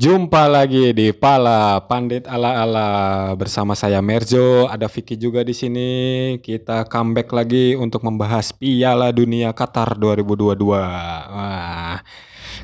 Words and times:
Jumpa 0.00 0.48
lagi 0.48 0.96
di 0.96 1.12
Pala 1.12 1.76
Pandit 1.84 2.24
ala-ala 2.24 3.36
bersama 3.36 3.76
saya 3.76 4.00
Merjo, 4.00 4.64
ada 4.64 4.88
Vicky 4.88 5.12
juga 5.12 5.44
di 5.44 5.52
sini. 5.52 5.90
Kita 6.40 6.88
comeback 6.88 7.28
lagi 7.36 7.76
untuk 7.76 8.08
membahas 8.08 8.48
Piala 8.48 9.12
Dunia 9.12 9.52
Qatar 9.52 10.00
2022. 10.00 10.56
Wah, 10.72 12.00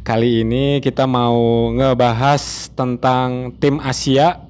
kali 0.00 0.48
ini 0.48 0.80
kita 0.80 1.04
mau 1.04 1.68
ngebahas 1.76 2.72
tentang 2.72 3.52
tim 3.60 3.84
Asia 3.84 4.40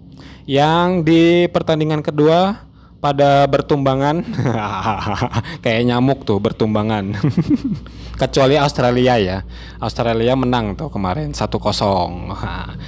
yang 0.47 1.03
di 1.03 1.51
pertandingan 1.51 2.07
kedua 2.07 2.71
pada 2.99 3.45
bertumbangan 3.47 4.25
kayak 5.65 5.83
nyamuk 5.87 6.25
tuh 6.25 6.41
bertumbangan 6.41 7.13
kecuali 8.21 8.57
Australia 8.57 9.15
ya. 9.21 9.39
Australia 9.77 10.33
menang 10.33 10.73
tuh 10.73 10.89
kemarin 10.89 11.37
1-0. 11.37 11.53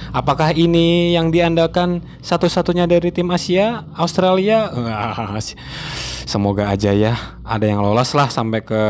apakah 0.09 0.49
ini 0.57 1.13
yang 1.13 1.29
diandalkan 1.29 2.01
satu-satunya 2.25 2.89
dari 2.89 3.13
tim 3.13 3.29
Asia, 3.29 3.85
Australia? 3.93 4.73
Semoga 6.29 6.69
aja 6.69 6.93
ya 6.93 7.17
ada 7.41 7.65
yang 7.65 7.81
lolos 7.81 8.13
lah 8.13 8.29
sampai 8.29 8.61
ke 8.61 8.81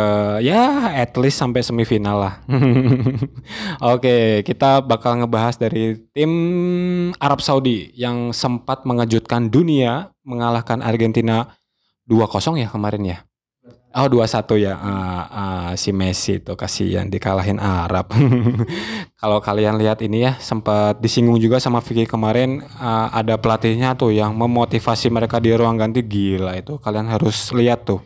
ya 0.44 0.92
at 0.92 1.16
least 1.16 1.40
sampai 1.40 1.64
semifinal 1.64 2.20
lah. 2.20 2.34
Oke, 3.96 4.44
kita 4.44 4.84
bakal 4.84 5.24
ngebahas 5.24 5.56
dari 5.56 5.96
tim 6.12 6.32
Arab 7.16 7.40
Saudi 7.40 7.96
yang 7.96 8.36
sempat 8.36 8.84
mengejutkan 8.84 9.48
dunia 9.48 10.12
mengalahkan 10.30 10.86
Argentina 10.86 11.58
2-0 12.06 12.62
ya 12.62 12.70
kemarin 12.70 13.04
ya. 13.06 13.20
Oh 13.90 14.06
dua 14.06 14.30
satu 14.30 14.54
ya 14.54 14.78
uh, 14.78 15.24
uh, 15.34 15.70
si 15.74 15.90
Messi 15.90 16.38
itu 16.38 16.54
kasihan 16.54 17.10
dikalahin 17.10 17.58
Arab. 17.58 18.14
Kalau 19.22 19.42
kalian 19.42 19.82
lihat 19.82 20.06
ini 20.06 20.30
ya 20.30 20.38
sempat 20.38 21.02
disinggung 21.02 21.42
juga 21.42 21.58
sama 21.58 21.82
Vicky 21.82 22.06
kemarin 22.06 22.62
uh, 22.78 23.10
ada 23.10 23.34
pelatihnya 23.42 23.98
tuh 23.98 24.14
yang 24.14 24.38
memotivasi 24.38 25.10
mereka 25.10 25.42
di 25.42 25.50
ruang 25.58 25.74
ganti 25.74 26.06
gila 26.06 26.54
itu 26.62 26.78
kalian 26.78 27.10
harus 27.10 27.50
lihat 27.50 27.90
tuh. 27.90 28.06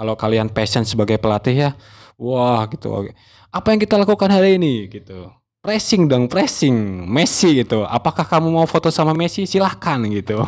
Kalau 0.00 0.16
kalian 0.16 0.48
passion 0.48 0.88
sebagai 0.88 1.20
pelatih 1.20 1.56
ya, 1.60 1.70
wah 2.16 2.64
gitu. 2.72 3.12
Apa 3.52 3.76
yang 3.76 3.84
kita 3.84 4.00
lakukan 4.00 4.32
hari 4.32 4.56
ini 4.56 4.88
gitu. 4.88 5.28
Pressing 5.58 6.06
dong, 6.06 6.30
pressing 6.30 7.02
Messi 7.10 7.60
gitu. 7.60 7.82
Apakah 7.82 8.22
kamu 8.22 8.48
mau 8.54 8.66
foto 8.66 8.94
sama 8.94 9.10
Messi? 9.10 9.42
Silahkan 9.42 9.98
gitu. 10.06 10.38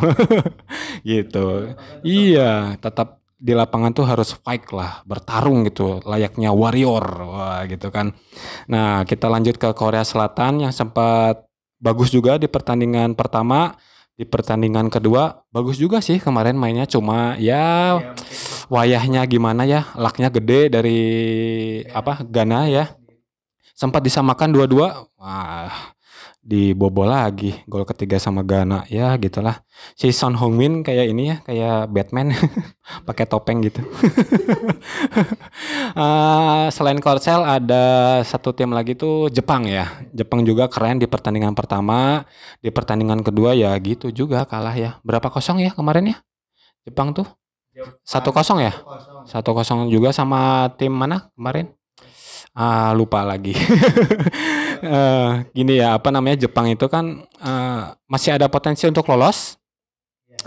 gitu. 1.11 1.75
Iya, 1.99 2.79
tetap 2.79 3.21
di 3.41 3.57
lapangan 3.57 3.89
tuh 3.91 4.05
harus 4.05 4.37
fight 4.37 4.69
lah, 4.69 5.01
bertarung 5.01 5.65
gitu, 5.65 5.97
layaknya 6.05 6.53
warrior, 6.53 7.01
wah 7.25 7.65
gitu 7.65 7.89
kan. 7.89 8.13
Nah 8.69 9.01
kita 9.01 9.25
lanjut 9.25 9.57
ke 9.57 9.73
Korea 9.73 10.05
Selatan 10.05 10.61
yang 10.61 10.69
sempat 10.69 11.49
bagus 11.81 12.13
juga 12.13 12.37
di 12.37 12.45
pertandingan 12.45 13.17
pertama, 13.17 13.73
di 14.13 14.29
pertandingan 14.29 14.93
kedua 14.93 15.41
bagus 15.49 15.81
juga 15.81 15.97
sih 16.05 16.21
kemarin 16.21 16.53
mainnya 16.53 16.85
cuma 16.85 17.33
ya 17.41 17.97
wayahnya 18.69 19.25
gimana 19.25 19.65
ya, 19.65 19.89
laknya 19.97 20.29
gede 20.29 20.69
dari 20.69 21.01
apa 21.89 22.21
Ghana 22.21 22.69
ya, 22.69 22.93
sempat 23.75 24.01
disamakan 24.03 24.51
dua-dua, 24.53 25.07
wah 25.15 25.93
dibobol 26.41 27.05
lagi. 27.05 27.53
Gol 27.69 27.85
ketiga 27.85 28.17
sama 28.17 28.41
Ghana 28.41 28.89
ya 28.89 29.13
gitulah. 29.21 29.61
Si 29.93 30.09
Son 30.09 30.33
Heung-min 30.33 30.81
kayak 30.81 31.05
ini 31.13 31.23
ya 31.29 31.37
kayak 31.45 31.77
Batman 31.93 32.33
pakai 33.07 33.25
topeng 33.29 33.61
gitu. 33.61 33.85
Uh, 35.93 36.67
selain 36.75 36.97
Korsel 36.97 37.45
ada 37.45 38.17
satu 38.25 38.51
tim 38.57 38.73
lagi 38.73 38.97
tuh 38.97 39.29
Jepang 39.29 39.69
ya. 39.69 40.01
Jepang 40.11 40.41
juga 40.41 40.65
keren 40.67 40.97
di 40.97 41.05
pertandingan 41.05 41.53
pertama. 41.53 42.25
Di 42.59 42.73
pertandingan 42.73 43.21
kedua 43.21 43.53
ya 43.53 43.77
gitu 43.77 44.09
juga 44.09 44.43
kalah 44.49 44.73
ya. 44.73 44.97
Berapa 45.05 45.29
kosong 45.29 45.61
ya 45.61 45.71
kemarin 45.71 46.17
ya? 46.17 46.17
Jepang 46.89 47.13
tuh? 47.13 47.29
Satu 48.03 48.33
kosong 48.33 48.65
ya? 48.65 48.73
Satu 49.29 49.53
kosong 49.53 49.87
juga 49.87 50.11
sama 50.11 50.73
tim 50.75 50.91
mana 50.91 51.31
kemarin 51.37 51.71
ah 52.55 52.91
lupa 52.95 53.23
lagi. 53.23 53.55
Uh, 54.81 55.45
gini 55.57 55.79
ya 55.79 55.97
apa 55.97 56.09
namanya 56.09 56.47
Jepang 56.47 56.67
itu 56.69 56.85
kan 56.91 57.25
uh, 57.39 57.95
masih 58.09 58.35
ada 58.37 58.47
potensi 58.51 58.85
untuk 58.87 59.07
lolos. 59.09 59.57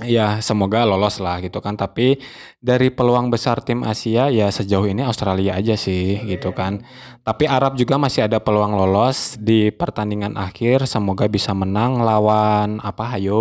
Ya 0.02 0.42
semoga 0.42 0.82
lolos 0.82 1.22
lah 1.22 1.38
gitu 1.38 1.62
kan. 1.62 1.78
Tapi 1.78 2.18
dari 2.58 2.90
peluang 2.90 3.30
besar 3.30 3.62
tim 3.62 3.86
Asia 3.86 4.26
ya 4.26 4.50
sejauh 4.50 4.90
ini 4.90 5.06
Australia 5.06 5.54
aja 5.54 5.78
sih 5.78 6.18
gitu 6.26 6.50
kan. 6.50 6.82
Tapi 7.22 7.46
Arab 7.46 7.78
juga 7.78 7.94
masih 7.94 8.26
ada 8.26 8.42
peluang 8.42 8.74
lolos 8.74 9.38
di 9.38 9.70
pertandingan 9.70 10.34
akhir. 10.34 10.90
Semoga 10.90 11.30
bisa 11.30 11.54
menang 11.54 12.02
lawan 12.02 12.82
apa? 12.82 13.14
Ayo 13.14 13.38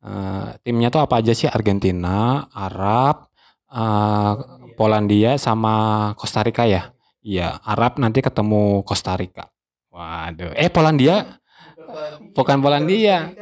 uh, 0.00 0.46
timnya 0.64 0.88
tuh 0.88 1.04
apa 1.04 1.20
aja 1.20 1.36
sih? 1.36 1.44
Argentina 1.50 2.48
Arab 2.56 3.28
uh, 3.68 4.32
Polandia 4.80 5.36
sama 5.36 6.10
Costa 6.16 6.40
Rica 6.40 6.64
ya 6.64 6.93
Iya, 7.24 7.56
Arab 7.64 7.96
nanti 7.96 8.20
ketemu 8.20 8.84
Costa 8.84 9.16
Rica. 9.16 9.48
Waduh, 9.88 10.52
eh 10.52 10.68
Polandia? 10.68 11.40
Bukan 12.36 12.60
Polandia. 12.60 13.32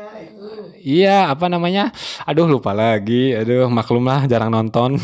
Iya, 0.79 1.35
apa 1.35 1.51
namanya? 1.51 1.91
Aduh, 2.23 2.47
lupa 2.47 2.71
lagi. 2.71 3.35
Aduh, 3.35 3.67
maklum 3.67 4.07
lah, 4.07 4.23
jarang 4.31 4.55
nonton. 4.55 5.03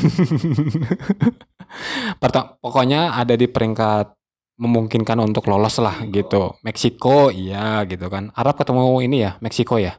Pokoknya 2.63 3.19
ada 3.19 3.35
di 3.35 3.51
peringkat 3.51 4.15
memungkinkan 4.63 5.19
untuk 5.27 5.51
lolos 5.51 5.83
lah 5.83 5.99
gitu. 6.15 6.55
Meksiko, 6.63 7.35
iya 7.35 7.83
gitu 7.83 8.07
kan. 8.07 8.31
Arab 8.39 8.63
ketemu 8.63 9.03
ini 9.03 9.27
ya, 9.27 9.43
Meksiko 9.43 9.83
ya. 9.83 9.99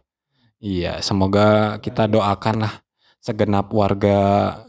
Iya, 0.63 1.03
semoga 1.03 1.79
kita 1.83 2.07
doakan 2.07 2.63
lah 2.63 2.73
segenap 3.19 3.75
warga 3.75 4.19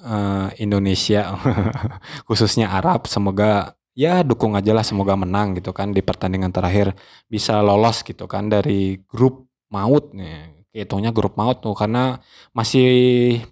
uh, 0.02 0.48
Indonesia 0.58 1.38
khususnya 2.26 2.74
Arab 2.74 3.06
semoga 3.06 3.78
ya 4.00 4.24
dukung 4.24 4.56
aja 4.56 4.72
lah 4.72 4.80
semoga 4.80 5.12
menang 5.12 5.60
gitu 5.60 5.76
kan 5.76 5.92
di 5.92 6.00
pertandingan 6.00 6.48
terakhir 6.48 6.96
bisa 7.28 7.60
lolos 7.60 8.00
gitu 8.00 8.24
kan 8.24 8.48
dari 8.48 8.96
grup 9.04 9.44
maut 9.68 10.16
nih 10.16 10.64
hitungnya 10.72 11.10
grup 11.12 11.36
maut 11.36 11.60
tuh 11.60 11.76
karena 11.76 12.22
masih 12.56 12.88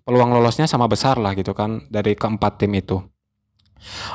peluang 0.09 0.33
lolosnya 0.33 0.65
sama 0.71 0.89
besar 0.89 1.21
lah 1.21 1.37
gitu 1.37 1.53
kan 1.53 1.85
dari 1.93 2.15
keempat 2.15 2.63
tim 2.63 2.73
itu. 2.79 3.03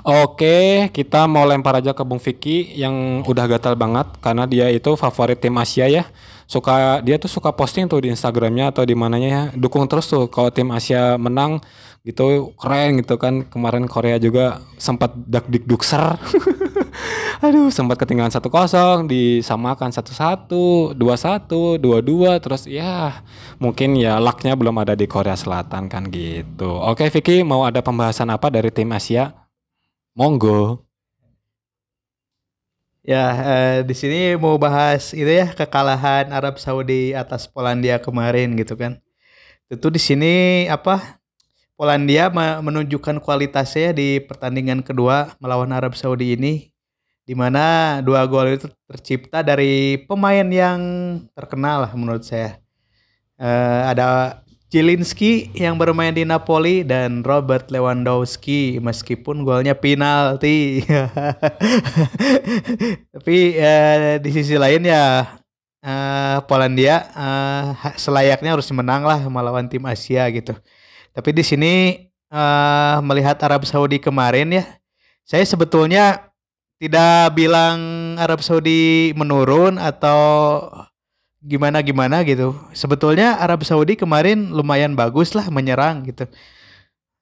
Oke, 0.03 0.91
kita 0.91 1.23
mau 1.23 1.47
lempar 1.47 1.79
aja 1.79 1.95
ke 1.95 2.03
Bung 2.03 2.19
Vicky 2.19 2.75
yang 2.75 3.23
udah 3.23 3.47
gatal 3.47 3.79
banget 3.79 4.11
karena 4.19 4.43
dia 4.43 4.67
itu 4.67 4.91
favorit 4.99 5.39
tim 5.39 5.55
Asia 5.55 5.87
ya. 5.87 6.03
Suka 6.43 6.99
dia 6.99 7.15
tuh 7.15 7.31
suka 7.31 7.55
posting 7.55 7.87
tuh 7.87 8.03
di 8.03 8.11
Instagramnya 8.11 8.75
atau 8.75 8.83
di 8.83 8.91
mananya 8.91 9.29
ya. 9.31 9.43
Dukung 9.55 9.87
terus 9.87 10.11
tuh 10.11 10.27
kalau 10.27 10.51
tim 10.51 10.67
Asia 10.75 11.15
menang 11.15 11.63
gitu 12.03 12.53
keren 12.59 12.99
gitu 13.01 13.15
kan. 13.15 13.47
Kemarin 13.47 13.87
Korea 13.87 14.19
juga 14.19 14.59
sempat 14.77 15.15
dak 15.15 15.47
dik 15.47 15.63
dukser 15.65 16.19
aduh 17.43 17.67
sempat 17.67 17.99
ketinggalan 17.99 18.31
satu 18.31 18.47
kosong 18.47 19.03
disamakan 19.11 19.91
satu 19.91 20.15
satu 20.15 20.65
dua 20.95 21.19
satu 21.19 21.75
dua 21.75 21.99
dua 21.99 22.39
terus 22.39 22.63
ya 22.63 23.19
mungkin 23.59 23.99
ya 23.99 24.15
lucknya 24.23 24.55
belum 24.55 24.79
ada 24.79 24.95
di 24.95 25.03
Korea 25.11 25.35
Selatan 25.35 25.91
kan 25.91 26.07
gitu. 26.07 26.71
Oke 26.71 27.11
Vicky 27.11 27.43
mau 27.43 27.67
ada 27.67 27.83
pembahasan 27.83 28.31
apa 28.31 28.47
dari 28.47 28.71
tim 28.71 28.87
Asia? 28.95 29.35
Monggo. 30.15 30.87
Ya 33.03 33.25
eh, 33.35 33.77
di 33.83 33.91
sini 33.91 34.39
mau 34.39 34.55
bahas 34.55 35.11
itu 35.11 35.27
ya 35.27 35.51
kekalahan 35.51 36.31
Arab 36.31 36.55
Saudi 36.55 37.11
atas 37.11 37.51
Polandia 37.51 37.99
kemarin 37.99 38.55
gitu 38.55 38.79
kan. 38.79 39.03
Tentu 39.67 39.91
di 39.91 39.99
sini 39.99 40.63
apa 40.71 41.19
Polandia 41.83 42.31
menunjukkan 42.63 43.19
kualitasnya 43.19 43.91
di 43.91 44.23
pertandingan 44.23 44.79
kedua 44.87 45.35
melawan 45.43 45.67
Arab 45.75 45.99
Saudi 45.99 46.31
ini 46.31 46.71
di 47.27 47.35
mana 47.35 47.99
dua 47.99 48.23
gol 48.23 48.55
itu 48.55 48.71
tercipta 48.87 49.43
dari 49.43 49.99
pemain 50.07 50.47
yang 50.47 50.79
terkenal 51.35 51.91
menurut 51.91 52.23
saya. 52.23 52.55
Uh, 53.35 53.91
ada 53.91 54.39
Jelinski 54.71 55.51
yang 55.51 55.75
bermain 55.75 56.15
di 56.15 56.23
Napoli 56.23 56.87
dan 56.87 57.19
Robert 57.19 57.67
Lewandowski 57.67 58.79
meskipun 58.79 59.43
golnya 59.43 59.75
penalti. 59.75 60.87
Tapi 63.19 63.59
uh, 63.59 64.23
di 64.23 64.29
sisi 64.31 64.55
lain 64.55 64.87
ya 64.87 65.35
uh, 65.83 66.37
Polandia 66.47 67.11
uh, 67.11 67.75
selayaknya 67.99 68.55
harus 68.55 68.71
menang 68.71 69.03
lah 69.03 69.19
melawan 69.27 69.67
tim 69.67 69.83
Asia 69.83 70.23
gitu. 70.31 70.55
Tapi 71.13 71.29
di 71.29 71.45
sini 71.45 71.73
uh, 72.33 72.97
melihat 73.05 73.37
Arab 73.45 73.63
Saudi 73.69 74.01
kemarin 74.01 74.49
ya, 74.49 74.65
saya 75.21 75.45
sebetulnya 75.45 76.33
tidak 76.81 77.37
bilang 77.37 77.79
Arab 78.19 78.41
Saudi 78.41 79.13
menurun 79.13 79.77
atau 79.77 80.19
gimana 81.39 81.79
gimana 81.85 82.25
gitu. 82.25 82.57
Sebetulnya 82.73 83.37
Arab 83.37 83.61
Saudi 83.61 83.93
kemarin 83.93 84.49
lumayan 84.49 84.97
bagus 84.97 85.37
lah 85.37 85.47
menyerang 85.53 86.03
gitu. 86.09 86.25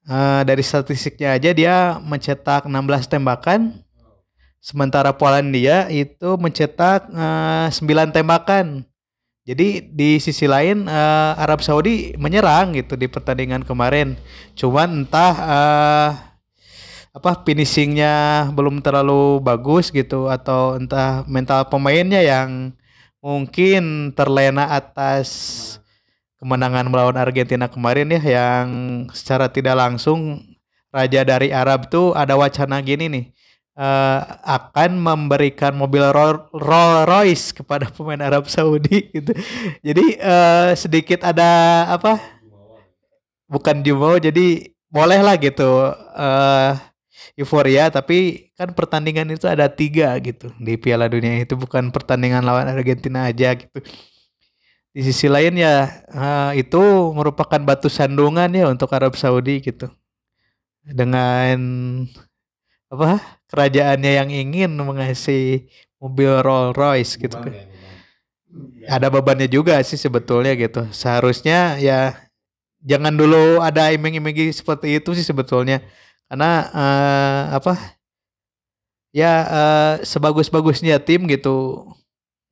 Uh, 0.02 0.42
dari 0.42 0.66
statistiknya 0.66 1.38
aja 1.38 1.54
dia 1.54 1.76
mencetak 2.02 2.66
16 2.66 3.06
tembakan, 3.06 3.86
sementara 4.58 5.14
Polandia 5.14 5.86
itu 5.94 6.34
mencetak 6.42 7.06
uh, 7.14 7.70
eh, 7.70 8.10
9 8.10 8.10
tembakan 8.10 8.82
Jadi 9.42 9.90
di 9.90 10.22
sisi 10.22 10.46
lain 10.46 10.86
uh, 10.86 11.34
Arab 11.34 11.66
Saudi 11.66 12.14
menyerang 12.14 12.78
gitu 12.78 12.94
di 12.94 13.10
pertandingan 13.10 13.66
kemarin. 13.66 14.14
Cuman 14.54 15.02
entah 15.02 15.34
uh, 15.34 16.10
apa 17.12 17.42
finishingnya 17.44 18.48
belum 18.54 18.80
terlalu 18.80 19.42
bagus 19.42 19.90
gitu 19.90 20.30
atau 20.30 20.78
entah 20.78 21.26
mental 21.26 21.66
pemainnya 21.66 22.22
yang 22.22 22.72
mungkin 23.20 24.14
terlena 24.14 24.72
atas 24.72 25.28
kemenangan 26.40 26.88
melawan 26.88 27.18
Argentina 27.18 27.66
kemarin 27.66 28.10
ya 28.14 28.22
yang 28.22 28.66
secara 29.10 29.50
tidak 29.50 29.74
langsung 29.78 30.42
raja 30.90 31.22
dari 31.22 31.50
Arab 31.50 31.86
tuh 31.90 32.14
ada 32.14 32.34
wacana 32.34 32.82
gini 32.82 33.06
nih 33.10 33.24
uh, 33.76 34.20
akan 34.44 35.00
memberikan 35.00 35.72
mobil 35.76 36.04
Rolls 36.12 37.04
Royce 37.08 37.46
kepada 37.52 37.88
pemain 37.88 38.20
Arab 38.20 38.48
Saudi 38.48 39.08
gitu. 39.16 39.32
Jadi 39.80 40.18
uh, 40.20 40.72
sedikit 40.76 41.24
ada 41.24 41.84
apa? 41.92 42.20
Bukan 43.48 43.84
jumo 43.84 44.16
jadi 44.16 44.72
boleh 44.88 45.20
lah 45.20 45.36
gitu 45.40 45.92
uh, 45.92 46.72
euforia 47.36 47.88
tapi 47.88 48.48
kan 48.56 48.72
pertandingan 48.76 49.28
itu 49.32 49.48
ada 49.48 49.68
tiga 49.68 50.12
gitu 50.20 50.52
di 50.60 50.76
Piala 50.76 51.08
Dunia 51.08 51.40
itu 51.40 51.56
bukan 51.56 51.88
pertandingan 51.92 52.44
lawan 52.44 52.68
Argentina 52.68 53.28
aja 53.28 53.56
gitu. 53.56 53.80
Di 54.92 55.00
sisi 55.00 55.24
lain 55.24 55.56
ya 55.56 56.04
uh, 56.12 56.52
itu 56.52 56.80
merupakan 57.16 57.56
batu 57.64 57.88
sandungan 57.88 58.52
ya 58.52 58.68
untuk 58.68 58.92
Arab 58.92 59.16
Saudi 59.16 59.64
gitu 59.64 59.88
dengan 60.84 61.56
apa 62.92 63.40
kerajaannya 63.48 64.12
yang 64.20 64.28
ingin 64.28 64.70
mengasih 64.76 65.64
mobil 65.96 66.44
Rolls 66.44 66.76
Royce 66.76 67.16
gitu 67.16 67.40
kan. 67.40 67.52
Ya, 67.52 69.00
ada 69.00 69.08
bebannya 69.08 69.48
juga 69.48 69.80
sih 69.80 69.96
sebetulnya 69.96 70.52
gitu. 70.52 70.84
Seharusnya 70.92 71.80
ya 71.80 72.12
jangan 72.84 73.16
dulu 73.16 73.64
ada 73.64 73.88
iming-iming 73.96 74.52
seperti 74.52 75.00
itu 75.00 75.16
sih 75.16 75.24
sebetulnya. 75.24 75.80
Karena 76.28 76.68
uh, 76.68 77.42
apa? 77.56 77.96
Ya 79.12 79.32
uh, 79.48 79.94
sebagus-bagusnya 80.04 81.00
tim 81.00 81.24
gitu 81.28 81.84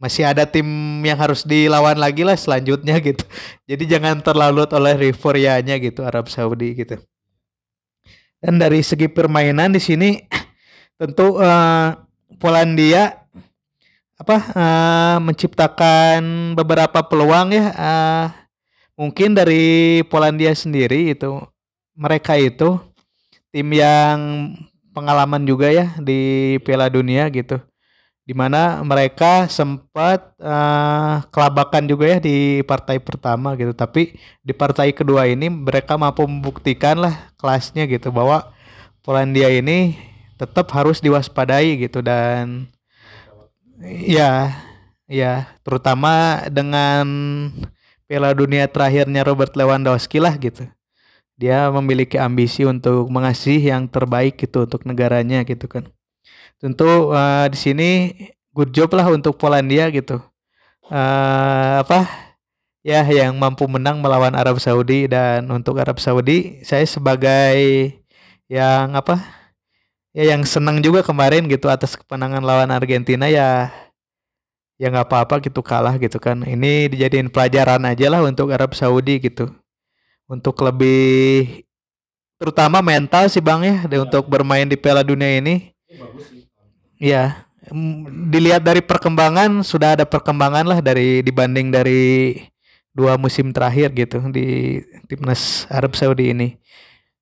masih 0.00 0.24
ada 0.24 0.48
tim 0.48 0.64
yang 1.04 1.20
harus 1.20 1.44
dilawan 1.44 2.00
lagi 2.00 2.24
lah 2.24 2.36
selanjutnya 2.36 2.96
gitu. 3.04 3.24
Jadi 3.70 3.84
jangan 3.84 4.24
terlalu 4.24 4.64
oleh 4.72 5.12
euforianya 5.12 5.76
gitu 5.76 6.00
Arab 6.00 6.32
Saudi 6.32 6.72
gitu. 6.72 6.96
Dan 8.40 8.56
dari 8.56 8.80
segi 8.80 9.06
permainan 9.06 9.76
di 9.76 9.80
sini 9.80 10.16
tentu 11.00 11.36
uh, 11.36 11.92
Polandia 12.40 13.20
apa 14.20 14.36
uh, 14.52 15.16
menciptakan 15.24 16.52
beberapa 16.52 17.00
peluang 17.00 17.56
ya 17.56 17.66
uh, 17.72 18.26
mungkin 18.92 19.32
dari 19.32 20.04
Polandia 20.12 20.52
sendiri 20.52 21.16
itu 21.16 21.40
mereka 21.96 22.36
itu 22.36 22.76
tim 23.48 23.68
yang 23.72 24.52
pengalaman 24.92 25.48
juga 25.48 25.72
ya 25.72 25.96
di 25.96 26.56
Piala 26.60 26.92
Dunia 26.92 27.32
gitu 27.32 27.64
di 28.24 28.34
mana 28.36 28.78
mereka 28.86 29.50
sempat 29.50 30.38
uh, 30.38 31.24
kelabakan 31.34 31.90
juga 31.90 32.04
ya 32.14 32.18
di 32.22 32.62
partai 32.62 33.02
pertama 33.02 33.58
gitu. 33.58 33.74
Tapi 33.74 34.14
di 34.44 34.52
partai 34.54 34.94
kedua 34.94 35.26
ini 35.26 35.50
mereka 35.50 35.98
mampu 35.98 36.22
membuktikan 36.28 37.00
lah 37.00 37.32
kelasnya 37.40 37.90
gitu 37.90 38.14
bahwa 38.14 38.54
Polandia 39.00 39.48
ini 39.48 39.96
tetap 40.36 40.68
harus 40.76 41.00
diwaspadai 41.00 41.80
gitu 41.80 42.04
dan 42.04 42.68
ya 43.80 44.52
ya 45.08 45.48
terutama 45.64 46.44
dengan 46.52 47.06
Piala 48.04 48.36
Dunia 48.36 48.68
terakhirnya 48.68 49.24
Robert 49.24 49.56
Lewandowski 49.56 50.20
lah 50.20 50.36
gitu. 50.36 50.68
Dia 51.40 51.72
memiliki 51.72 52.20
ambisi 52.20 52.68
untuk 52.68 53.08
mengasih 53.08 53.58
yang 53.58 53.88
terbaik 53.88 54.36
gitu 54.36 54.68
untuk 54.68 54.84
negaranya 54.84 55.40
gitu 55.42 55.66
kan 55.66 55.88
tentu 56.60 57.10
uh, 57.10 57.48
di 57.48 57.58
sini 57.58 57.88
good 58.52 58.70
job 58.70 58.92
lah 58.92 59.08
untuk 59.08 59.40
Polandia 59.40 59.88
gitu. 59.88 60.20
Uh, 60.90 61.80
apa 61.80 62.06
ya 62.84 63.00
yang 63.06 63.36
mampu 63.38 63.64
menang 63.70 64.00
melawan 64.04 64.36
Arab 64.36 64.60
Saudi 64.60 65.08
dan 65.08 65.46
untuk 65.48 65.78
Arab 65.78 65.96
Saudi 66.02 66.60
saya 66.66 66.82
sebagai 66.84 67.94
yang 68.50 68.98
apa 68.98 69.22
ya 70.10 70.34
yang 70.34 70.42
senang 70.42 70.82
juga 70.82 71.06
kemarin 71.06 71.46
gitu 71.46 71.70
atas 71.70 71.94
kemenangan 71.94 72.42
lawan 72.42 72.70
Argentina 72.74 73.30
ya 73.30 73.70
ya 74.80 74.88
nggak 74.88 75.06
apa-apa 75.12 75.44
gitu 75.44 75.60
kalah 75.64 75.96
gitu 75.96 76.16
kan. 76.20 76.44
Ini 76.44 76.92
dijadiin 76.92 77.28
pelajaran 77.32 77.84
aja 77.84 78.06
lah 78.12 78.20
untuk 78.24 78.52
Arab 78.52 78.72
Saudi 78.76 79.20
gitu. 79.20 79.48
Untuk 80.30 80.56
lebih 80.62 81.64
terutama 82.40 82.80
mental 82.80 83.28
sih 83.28 83.44
bang 83.44 83.60
ya, 83.60 83.76
ya. 83.84 83.98
untuk 84.00 84.24
bermain 84.24 84.64
di 84.64 84.78
Piala 84.80 85.04
Dunia 85.04 85.36
ini 85.42 85.76
ya 87.00 87.48
dilihat 88.30 88.60
dari 88.60 88.84
perkembangan 88.84 89.64
sudah 89.64 89.96
ada 89.96 90.04
perkembangan 90.04 90.68
lah 90.68 90.78
dari 90.84 91.24
dibanding 91.24 91.72
dari 91.72 92.36
dua 92.92 93.16
musim 93.16 93.54
terakhir 93.54 93.94
gitu 93.96 94.20
di 94.28 94.78
timnas 95.08 95.64
Arab 95.72 95.96
Saudi 95.96 96.34
ini 96.34 96.48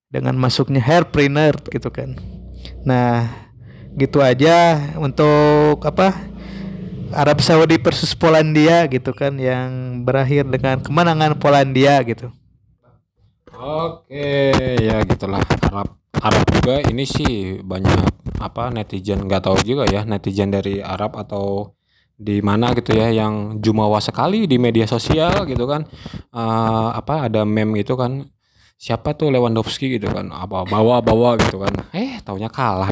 dengan 0.08 0.34
masuknya 0.34 0.80
Herpreneur 0.80 1.54
gitu 1.69 1.92
kan. 1.92 2.16
Nah, 2.82 3.28
gitu 3.94 4.25
aja 4.25 4.80
untuk 4.96 5.84
apa? 5.84 6.16
Arab 7.08 7.40
Saudi 7.40 7.80
versus 7.80 8.12
Polandia 8.12 8.84
gitu 8.84 9.16
kan 9.16 9.32
yang 9.40 10.00
berakhir 10.04 10.44
dengan 10.44 10.80
kemenangan 10.80 11.40
Polandia 11.40 12.00
gitu. 12.04 12.28
Oke, 13.58 14.55
ya 14.78 15.02
gitulah. 15.02 15.43
Arab 15.66 15.99
Arab 16.22 16.44
juga 16.46 16.78
ini 16.87 17.02
sih 17.02 17.58
banyak 17.58 18.06
apa 18.38 18.70
netizen 18.70 19.26
nggak 19.26 19.43
tahu 19.50 19.58
juga 19.66 19.82
ya 19.90 20.06
netizen 20.06 20.55
dari 20.55 20.78
Arab 20.78 21.19
atau 21.19 21.75
di 22.14 22.38
mana 22.38 22.70
gitu 22.78 22.94
ya 22.94 23.10
yang 23.10 23.58
jumawa 23.58 23.99
sekali 23.99 24.46
di 24.46 24.62
media 24.62 24.87
sosial 24.87 25.43
gitu 25.50 25.66
kan. 25.66 25.82
Uh, 26.31 26.94
apa 26.94 27.26
ada 27.26 27.43
meme 27.43 27.82
gitu 27.82 27.99
kan 27.99 28.31
siapa 28.78 29.11
tuh 29.18 29.35
Lewandowski 29.35 29.99
gitu 29.99 30.06
kan? 30.06 30.30
Apa 30.30 30.62
bawa 30.62 31.02
bawa 31.02 31.35
gitu 31.35 31.58
kan. 31.58 31.75
Eh 31.90 32.23
taunya 32.23 32.47
kalah. 32.47 32.87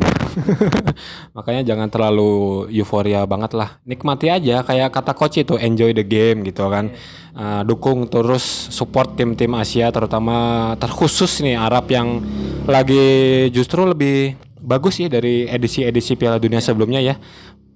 Makanya 1.38 1.62
jangan 1.62 1.87
terlalu 1.87 2.66
euforia 2.75 3.23
banget 3.23 3.55
lah. 3.55 3.78
Nikmati 3.87 4.26
aja 4.26 4.66
kayak 4.66 4.90
kata 4.90 5.14
coach 5.14 5.38
itu 5.38 5.55
enjoy 5.55 5.95
the 5.95 6.02
game 6.02 6.43
gitu 6.43 6.66
kan. 6.66 6.90
Uh, 7.38 7.62
dukung 7.62 8.11
terus 8.11 8.43
support 8.75 9.14
tim-tim 9.14 9.55
Asia 9.55 9.95
terutama 9.95 10.73
terkhusus 10.83 11.38
nih 11.47 11.55
Arab 11.55 11.87
yang 11.87 12.19
lagi 12.66 13.47
justru 13.55 13.87
lebih 13.87 14.35
bagus 14.59 14.99
ya 14.99 15.07
dari 15.07 15.47
edisi-edisi 15.47 16.19
Piala 16.19 16.43
Dunia 16.43 16.59
sebelumnya 16.59 16.99
ya. 16.99 17.14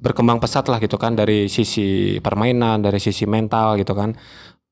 Berkembang 0.01 0.43
pesat 0.43 0.67
lah 0.67 0.83
gitu 0.83 0.99
kan 0.99 1.15
dari 1.15 1.47
sisi 1.47 2.19
permainan 2.19 2.83
dari 2.83 2.99
sisi 2.99 3.29
mental 3.29 3.79
gitu 3.79 3.93
kan 3.95 4.17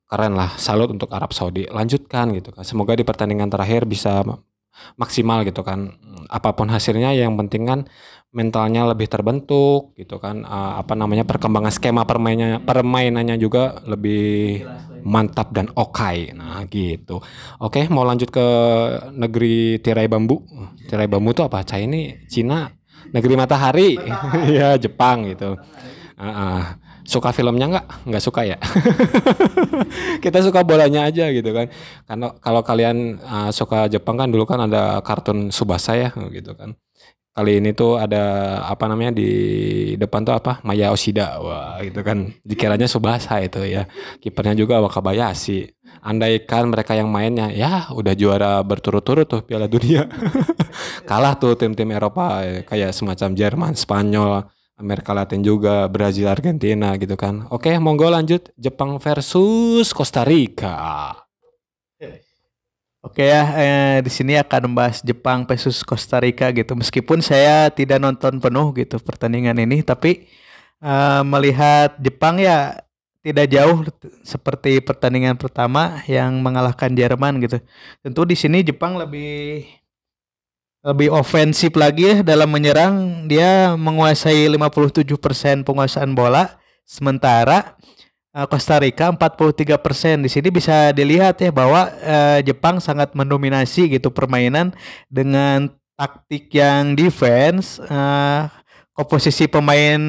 keren 0.09 0.35
lah. 0.35 0.57
Salut 0.57 0.89
untuk 0.89 1.13
Arab 1.13 1.37
Saudi. 1.37 1.69
Lanjutkan 1.69 2.33
gitu 2.33 2.51
kan. 2.51 2.65
Semoga 2.65 2.97
di 2.97 3.05
pertandingan 3.05 3.53
terakhir 3.53 3.85
bisa 3.85 4.25
maksimal 4.97 5.45
gitu 5.45 5.61
kan. 5.61 6.01
Apa 6.33 6.57
pun 6.57 6.73
hasilnya 6.73 7.13
yang 7.13 7.37
penting 7.37 7.69
kan 7.69 7.81
mentalnya 8.33 8.89
lebih 8.89 9.05
terbentuk 9.05 9.93
gitu 10.01 10.17
kan. 10.17 10.49
Uh, 10.49 10.81
apa 10.81 10.97
namanya 10.97 11.29
perkembangan 11.29 11.69
skema 11.69 12.09
permainannya 12.09 12.65
permainannya 12.65 13.37
juga 13.37 13.85
lebih 13.85 14.65
mantap 15.05 15.53
dan 15.53 15.69
oke. 15.77 16.33
Nah 16.33 16.65
gitu. 16.73 17.21
Oke 17.61 17.85
mau 17.93 18.09
lanjut 18.09 18.33
ke 18.33 18.47
negeri 19.13 19.77
tirai 19.85 20.09
bambu. 20.09 20.41
Tirai 20.89 21.05
bambu 21.05 21.37
itu 21.37 21.45
apa? 21.45 21.61
China 21.69 21.85
ini 21.85 22.03
Cina? 22.33 22.73
Negeri 23.13 23.35
matahari? 23.37 23.91
Ya 24.57 24.77
Jepang 24.81 25.29
gitu 25.29 25.61
uh, 26.19 26.27
uh 26.27 26.63
suka 27.09 27.33
filmnya 27.33 27.67
nggak? 27.73 27.87
Nggak 28.05 28.23
suka 28.23 28.45
ya? 28.45 28.61
Kita 30.25 30.45
suka 30.45 30.61
bolanya 30.61 31.09
aja 31.09 31.33
gitu 31.33 31.57
kan. 31.57 31.73
Karena 32.05 32.37
kalau 32.45 32.61
kalian 32.61 33.17
uh, 33.25 33.49
suka 33.49 33.89
Jepang 33.89 34.21
kan 34.21 34.29
dulu 34.29 34.45
kan 34.45 34.69
ada 34.69 35.01
kartun 35.01 35.49
Subasa 35.49 35.97
ya 35.97 36.13
gitu 36.29 36.53
kan. 36.53 36.77
Kali 37.33 37.63
ini 37.63 37.71
tuh 37.71 37.97
ada 38.03 38.59
apa 38.67 38.91
namanya 38.91 39.15
di 39.15 39.31
depan 39.95 40.27
tuh 40.27 40.37
apa? 40.37 40.61
Maya 40.69 40.93
Oshida. 40.93 41.41
Wah 41.41 41.81
gitu 41.81 42.05
kan. 42.05 42.29
Dikiranya 42.45 42.91
Subasa 42.91 43.41
itu 43.41 43.65
ya. 43.65 43.89
Kipernya 44.21 44.53
juga 44.53 44.83
Wakabayashi. 44.85 45.71
Andaikan 46.05 46.69
mereka 46.69 46.93
yang 46.93 47.09
mainnya 47.09 47.49
ya 47.49 47.89
udah 47.95 48.13
juara 48.13 48.61
berturut-turut 48.67 49.25
tuh 49.25 49.41
Piala 49.47 49.65
Dunia. 49.65 50.05
Kalah 51.09 51.41
tuh 51.41 51.57
tim-tim 51.57 51.89
Eropa 51.89 52.45
kayak 52.69 52.93
semacam 52.93 53.33
Jerman 53.33 53.73
Spanyol 53.79 54.58
Amerika 54.79 55.11
Latin 55.11 55.43
juga, 55.43 55.91
Brazil, 55.91 56.31
Argentina 56.31 56.95
gitu 56.95 57.19
kan. 57.19 57.51
Oke, 57.51 57.75
monggo 57.83 58.07
lanjut 58.07 58.55
Jepang 58.55 59.03
versus 59.03 59.91
Costa 59.91 60.23
Rica. 60.23 61.19
Oke 62.99 63.31
ya, 63.31 63.43
eh, 63.55 63.97
di 64.03 64.11
sini 64.11 64.35
akan 64.35 64.75
membahas 64.75 65.07
Jepang 65.07 65.47
versus 65.47 65.87
Costa 65.87 66.19
Rica 66.19 66.51
gitu. 66.51 66.75
Meskipun 66.75 67.23
saya 67.23 67.71
tidak 67.71 68.03
nonton 68.03 68.43
penuh 68.43 68.75
gitu 68.75 68.99
pertandingan 68.99 69.55
ini, 69.59 69.87
tapi 69.87 70.27
eh, 70.83 71.23
melihat 71.23 71.95
Jepang 72.03 72.43
ya 72.43 72.83
tidak 73.23 73.47
jauh 73.55 73.87
seperti 74.27 74.83
pertandingan 74.83 75.39
pertama 75.39 76.03
yang 76.11 76.43
mengalahkan 76.43 76.91
Jerman 76.91 77.39
gitu. 77.39 77.63
Tentu 78.03 78.27
di 78.27 78.35
sini 78.35 78.67
Jepang 78.67 78.99
lebih 78.99 79.63
lebih 80.89 81.13
ofensif 81.13 81.77
lagi 81.77 82.09
ya 82.09 82.17
dalam 82.25 82.49
menyerang. 82.49 83.29
Dia 83.29 83.77
menguasai 83.77 84.49
57% 84.49 85.05
penguasaan 85.69 86.17
bola 86.17 86.57
sementara 86.89 87.77
uh, 88.33 88.49
Costa 88.49 88.81
Rica 88.81 89.13
43%. 89.13 90.25
Di 90.25 90.31
sini 90.33 90.49
bisa 90.49 90.89
dilihat 90.97 91.37
ya 91.45 91.53
bahwa 91.53 91.93
uh, 91.93 92.41
Jepang 92.41 92.81
sangat 92.81 93.13
mendominasi 93.13 94.01
gitu 94.01 94.09
permainan 94.09 94.73
dengan 95.13 95.69
taktik 96.01 96.49
yang 96.57 96.97
defense 96.97 97.77
uh, 97.85 98.49
komposisi 98.97 99.45
pemain 99.45 100.01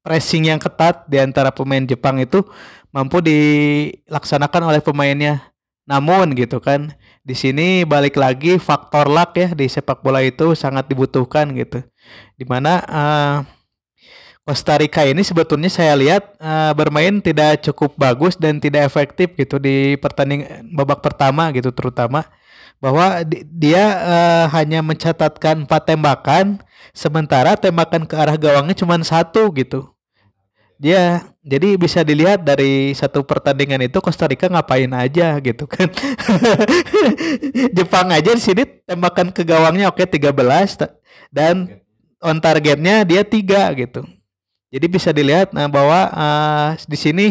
pressing 0.00 0.48
yang 0.48 0.60
ketat 0.60 1.04
di 1.04 1.20
antara 1.20 1.52
pemain 1.52 1.84
Jepang 1.84 2.16
itu 2.24 2.40
mampu 2.88 3.20
dilaksanakan 3.20 4.72
oleh 4.72 4.80
pemainnya. 4.80 5.44
Namun 5.84 6.32
gitu 6.32 6.64
kan, 6.64 6.96
di 7.24 7.32
sini 7.32 7.82
balik 7.88 8.20
lagi 8.20 8.60
faktor 8.60 9.08
luck 9.08 9.32
ya 9.34 9.48
di 9.56 9.64
sepak 9.64 10.04
bola 10.04 10.20
itu 10.20 10.52
sangat 10.52 10.86
dibutuhkan 10.86 11.48
gitu. 11.56 11.80
Di 12.36 12.44
mana 12.44 12.84
uh, 12.84 13.36
Costa 14.44 14.76
Rica 14.76 15.08
ini 15.08 15.24
sebetulnya 15.24 15.72
saya 15.72 15.96
lihat 15.96 16.36
uh, 16.36 16.76
bermain 16.76 17.16
tidak 17.24 17.64
cukup 17.64 17.96
bagus 17.96 18.36
dan 18.36 18.60
tidak 18.60 18.84
efektif 18.84 19.32
gitu 19.40 19.56
di 19.56 19.96
pertandingan 19.96 20.68
babak 20.76 21.00
pertama 21.00 21.48
gitu 21.56 21.72
terutama 21.72 22.28
bahwa 22.76 23.24
di, 23.24 23.40
dia 23.48 23.84
uh, 24.04 24.44
hanya 24.52 24.84
mencatatkan 24.84 25.64
empat 25.64 25.88
tembakan 25.88 26.60
sementara 26.92 27.56
tembakan 27.56 28.04
ke 28.04 28.12
arah 28.12 28.36
gawangnya 28.36 28.76
cuma 28.76 29.00
satu 29.00 29.48
gitu 29.56 29.94
Ya, 30.82 31.32
jadi 31.44 31.76
bisa 31.76 32.00
dilihat 32.00 32.40
dari 32.40 32.96
satu 32.96 33.20
pertandingan 33.20 33.84
itu 33.84 34.00
Costa 34.00 34.24
Rica 34.24 34.48
ngapain 34.48 34.88
aja 34.96 35.36
gitu 35.44 35.68
kan. 35.68 35.92
Jepang 37.76 38.08
aja 38.08 38.32
di 38.32 38.40
sini 38.40 38.64
tembakan 38.88 39.28
ke 39.28 39.44
gawangnya 39.44 39.92
oke 39.92 40.08
13 40.08 40.32
dan 41.28 41.84
on 42.24 42.40
targetnya 42.40 43.04
dia 43.04 43.20
tiga 43.28 43.68
gitu. 43.76 44.08
Jadi 44.72 44.86
bisa 44.88 45.12
dilihat 45.12 45.52
nah 45.52 45.68
bahwa 45.68 46.08
uh, 46.16 46.68
di 46.88 46.96
sini 46.96 47.26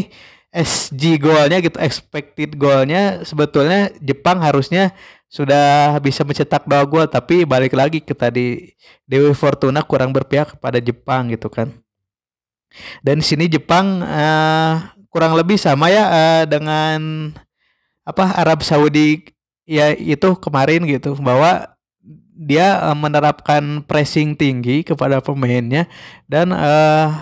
SG 0.53 1.17
golnya 1.17 1.57
gitu 1.57 1.81
expected 1.81 2.53
golnya 2.53 3.25
sebetulnya 3.25 3.89
Jepang 3.97 4.37
harusnya 4.45 4.93
sudah 5.25 5.97
bisa 5.97 6.21
mencetak 6.21 6.69
dua 6.69 6.85
gol 6.85 7.09
tapi 7.09 7.49
balik 7.49 7.73
lagi 7.73 7.97
ke 7.97 8.13
tadi 8.13 8.77
Dewi 9.09 9.33
Fortuna 9.33 9.81
kurang 9.81 10.13
berpihak 10.13 10.53
kepada 10.53 10.77
Jepang 10.77 11.33
gitu 11.33 11.49
kan. 11.49 11.73
Dan 13.05 13.21
di 13.21 13.25
sini 13.25 13.45
Jepang 13.49 14.01
uh, 14.01 14.93
kurang 15.13 15.37
lebih 15.37 15.61
sama 15.61 15.93
ya 15.93 16.09
uh, 16.09 16.43
dengan 16.49 17.29
apa 18.03 18.35
Arab 18.35 18.65
Saudi 18.65 19.23
ya 19.63 19.95
itu 19.95 20.35
kemarin 20.41 20.83
gitu 20.83 21.15
bahwa 21.21 21.71
dia 22.33 22.81
uh, 22.81 22.97
menerapkan 22.97 23.85
pressing 23.85 24.33
tinggi 24.33 24.81
kepada 24.81 25.21
pemainnya 25.21 25.85
dan 26.25 26.51
uh, 26.51 27.13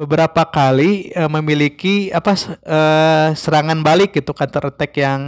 beberapa 0.00 0.48
kali 0.48 1.12
uh, 1.12 1.28
memiliki 1.28 2.08
apa 2.10 2.32
uh, 2.64 3.28
serangan 3.36 3.84
balik 3.84 4.16
gitu 4.16 4.32
counter 4.32 4.72
attack 4.72 4.96
yang 4.96 5.20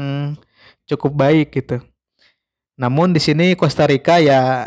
cukup 0.89 1.13
baik 1.13 1.53
gitu. 1.53 1.85
Namun 2.81 3.13
di 3.13 3.21
sini 3.21 3.53
Costa 3.53 3.85
Rica 3.85 4.17
ya 4.17 4.65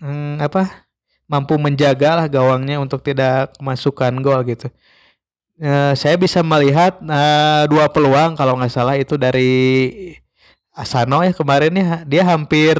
hmm, 0.00 0.40
apa 0.40 0.88
mampu 1.30 1.54
menjaga 1.54 2.18
lah 2.18 2.26
gawangnya 2.26 2.82
untuk 2.82 3.06
tidak 3.06 3.54
kemasukan 3.54 4.18
gol 4.18 4.42
gitu. 4.42 4.66
Uh, 5.60 5.94
saya 5.94 6.18
bisa 6.18 6.42
melihat 6.42 6.98
uh, 7.04 7.68
dua 7.70 7.86
peluang 7.86 8.34
kalau 8.34 8.58
nggak 8.58 8.72
salah 8.72 8.96
itu 8.98 9.14
dari 9.14 9.52
Asano 10.74 11.20
ya 11.20 11.36
kemarin 11.36 11.76
ya 11.76 12.02
dia 12.08 12.22
hampir 12.24 12.74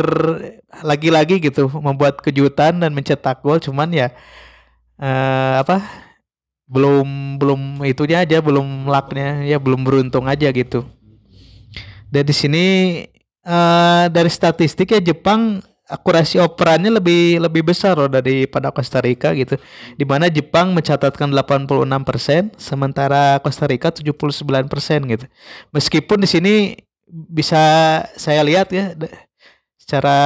lagi-lagi 0.80 1.38
gitu 1.38 1.68
membuat 1.68 2.18
kejutan 2.24 2.80
dan 2.80 2.90
mencetak 2.96 3.44
gol 3.44 3.60
cuman 3.60 3.92
ya 3.92 4.08
uh, 4.96 5.60
apa 5.60 5.84
belum 6.70 7.36
belum 7.36 7.60
itunya 7.84 8.24
aja 8.24 8.40
belum 8.40 8.88
lucknya 8.88 9.44
ya 9.44 9.60
belum 9.60 9.84
beruntung 9.84 10.26
aja 10.26 10.48
gitu. 10.50 10.88
Dan 12.10 12.26
di 12.26 12.34
sini 12.34 12.66
uh, 13.46 14.10
dari 14.10 14.30
statistik 14.32 14.90
ya 14.90 14.98
Jepang 14.98 15.62
akurasi 15.90 16.38
operannya 16.38 16.94
lebih 17.02 17.42
lebih 17.42 17.66
besar 17.66 17.98
loh 17.98 18.06
daripada 18.06 18.70
Costa 18.70 19.02
Rica 19.02 19.34
gitu. 19.34 19.58
Di 19.98 20.04
mana 20.06 20.30
Jepang 20.30 20.70
mencatatkan 20.70 21.28
86%, 21.34 22.54
sementara 22.54 23.42
Costa 23.42 23.66
Rica 23.66 23.90
79% 23.90 24.30
gitu. 25.10 25.26
Meskipun 25.74 26.22
di 26.22 26.28
sini 26.30 26.54
bisa 27.10 27.58
saya 28.14 28.40
lihat 28.46 28.70
ya 28.70 28.94
secara 29.74 30.18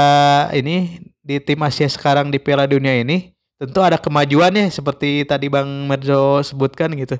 ini 0.52 1.00
di 1.24 1.40
tim 1.40 1.56
Asia 1.64 1.88
sekarang 1.88 2.28
di 2.28 2.36
Piala 2.36 2.68
Dunia 2.68 3.00
ini 3.00 3.32
tentu 3.56 3.80
ada 3.80 3.96
kemajuan 3.96 4.52
ya 4.52 4.68
seperti 4.68 5.24
tadi 5.24 5.48
Bang 5.48 5.88
Merzo 5.88 6.44
sebutkan 6.44 6.92
gitu. 6.92 7.16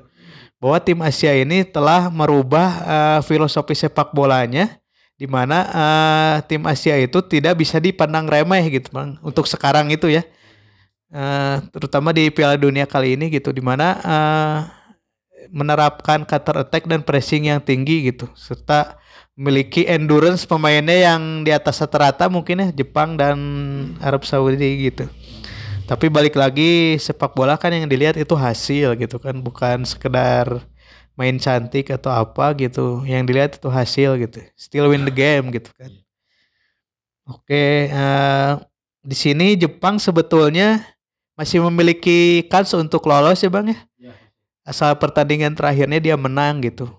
Bahwa 0.61 0.77
tim 0.79 1.01
Asia 1.01 1.33
ini 1.33 1.65
telah 1.65 2.07
merubah 2.13 2.69
uh, 2.85 3.19
filosofi 3.25 3.73
sepak 3.73 4.13
bolanya 4.13 4.77
di 5.15 5.27
mana 5.27 5.57
uh, 5.71 6.35
tim 6.43 6.63
Asia 6.67 6.99
itu 6.99 7.23
tidak 7.23 7.55
bisa 7.63 7.79
dipandang 7.79 8.27
remeh 8.27 8.67
gitu 8.67 8.91
bang 8.91 9.15
untuk 9.23 9.47
sekarang 9.47 9.87
itu 9.91 10.11
ya. 10.11 10.23
Uh, 11.15 11.63
terutama 11.71 12.11
di 12.11 12.27
Piala 12.27 12.59
Dunia 12.59 12.83
kali 12.83 13.15
ini 13.15 13.31
gitu 13.31 13.55
di 13.55 13.63
mana 13.63 13.95
uh, 14.03 14.59
menerapkan 15.53 16.27
counter 16.27 16.67
attack 16.67 16.83
dan 16.89 16.99
pressing 17.05 17.47
yang 17.47 17.63
tinggi 17.63 18.11
gitu 18.11 18.27
serta 18.35 18.99
memiliki 19.35 19.87
endurance 19.87 20.43
pemainnya 20.43 21.11
yang 21.11 21.43
di 21.43 21.51
atas 21.51 21.79
rata-rata 21.83 22.27
mungkin 22.27 22.67
ya 22.67 22.67
Jepang 22.71 23.15
dan 23.15 23.37
Arab 23.99 24.23
Saudi 24.23 24.91
gitu. 24.91 25.07
Tapi 25.85 26.09
balik 26.09 26.33
lagi 26.33 26.97
sepak 26.97 27.37
bola 27.37 27.61
kan 27.61 27.69
yang 27.69 27.85
dilihat 27.85 28.17
itu 28.17 28.33
hasil 28.33 28.97
gitu 28.97 29.21
kan 29.21 29.37
bukan 29.37 29.85
sekedar 29.85 30.65
main 31.15 31.39
cantik 31.39 31.91
atau 31.91 32.11
apa 32.11 32.51
gitu 32.59 33.03
yang 33.07 33.23
dilihat 33.23 33.55
itu 33.55 33.67
hasil 33.71 34.19
gitu 34.19 34.43
still 34.59 34.91
win 34.91 35.07
the 35.07 35.15
game 35.15 35.51
gitu 35.51 35.71
kan. 35.75 35.91
Oke 37.25 37.49
okay, 37.49 37.73
uh, 37.89 37.97
eh, 37.97 38.51
di 39.01 39.15
sini 39.17 39.57
Jepang 39.57 39.97
sebetulnya 39.97 40.85
masih 41.35 41.59
memiliki 41.67 42.45
kans 42.47 42.71
untuk 42.77 43.03
lolos 43.09 43.41
ya 43.41 43.49
bang 43.51 43.75
ya? 43.75 43.79
Iya. 43.99 44.13
asal 44.65 44.97
pertandingan 44.97 45.53
terakhirnya 45.53 45.99
dia 46.01 46.15
menang 46.17 46.61
gitu. 46.63 46.89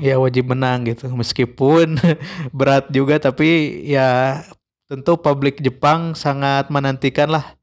Ya 0.00 0.16
wajib 0.16 0.48
menang 0.50 0.88
gitu. 0.88 1.10
Meskipun 1.12 2.00
berat 2.56 2.88
juga 2.92 3.18
tapi 3.18 3.82
ya 3.88 4.40
tentu 4.86 5.16
publik 5.16 5.60
Jepang 5.64 6.12
sangat 6.12 6.68
menantikan 6.68 7.32
lah 7.32 7.56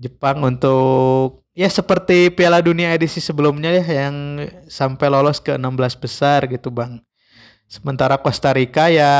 Jepang 0.00 0.42
untuk 0.42 1.43
ya 1.54 1.70
seperti 1.70 2.34
Piala 2.34 2.58
Dunia 2.58 2.90
edisi 2.92 3.22
sebelumnya 3.22 3.70
ya 3.70 4.06
yang 4.06 4.42
sampai 4.66 5.06
lolos 5.06 5.38
ke 5.38 5.54
16 5.54 6.02
besar 6.02 6.50
gitu 6.50 6.68
Bang. 6.74 7.00
Sementara 7.70 8.18
Costa 8.18 8.50
Rica 8.52 8.90
ya 8.90 9.14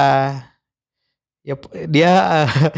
ya 1.44 1.54
dia 1.86 2.12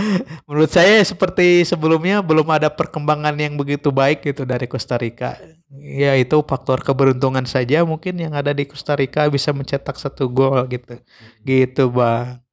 menurut 0.46 0.70
saya 0.70 1.00
seperti 1.02 1.64
sebelumnya 1.64 2.20
belum 2.20 2.46
ada 2.52 2.68
perkembangan 2.68 3.34
yang 3.38 3.56
begitu 3.56 3.88
baik 3.88 4.22
gitu 4.22 4.44
dari 4.44 4.68
Costa 4.68 5.00
Rica. 5.00 5.40
Ya 5.72 6.14
itu 6.14 6.36
faktor 6.44 6.84
keberuntungan 6.84 7.48
saja 7.48 7.82
mungkin 7.82 8.20
yang 8.20 8.36
ada 8.36 8.52
di 8.52 8.68
Costa 8.68 8.94
Rica 8.94 9.26
bisa 9.32 9.50
mencetak 9.56 9.96
satu 9.96 10.28
gol 10.28 10.68
gitu. 10.68 11.00
Gitu 11.42 11.88
Bang. 11.90 12.44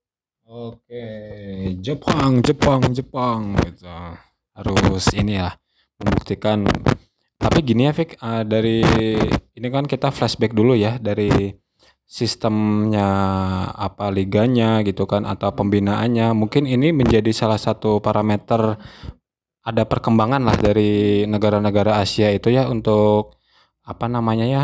Oke, 0.54 1.02
Jepang, 1.82 2.46
Jepang, 2.46 2.82
Jepang 2.94 3.58
gitu. 3.66 3.90
Harus 4.54 5.10
ini 5.18 5.42
ya 5.42 5.58
membuktikan. 6.02 6.66
Tapi 7.38 7.60
gini 7.60 7.90
ya 7.90 7.94
Fik, 7.94 8.18
uh, 8.24 8.48
dari 8.48 8.82
ini 9.54 9.68
kan 9.68 9.84
kita 9.84 10.10
flashback 10.16 10.56
dulu 10.56 10.74
ya 10.80 10.96
dari 10.96 11.52
sistemnya 12.08 13.10
apa 13.74 14.14
liganya 14.14 14.86
gitu 14.88 15.04
kan 15.10 15.28
atau 15.28 15.52
pembinaannya. 15.52 16.32
Mungkin 16.38 16.70
ini 16.70 16.96
menjadi 16.96 17.30
salah 17.34 17.60
satu 17.60 18.00
parameter 18.00 18.80
ada 19.64 19.84
perkembangan 19.88 20.44
lah 20.44 20.56
dari 20.60 21.24
negara-negara 21.28 22.00
Asia 22.00 22.32
itu 22.32 22.52
ya 22.52 22.68
untuk 22.68 23.40
apa 23.84 24.08
namanya 24.08 24.46
ya 24.48 24.62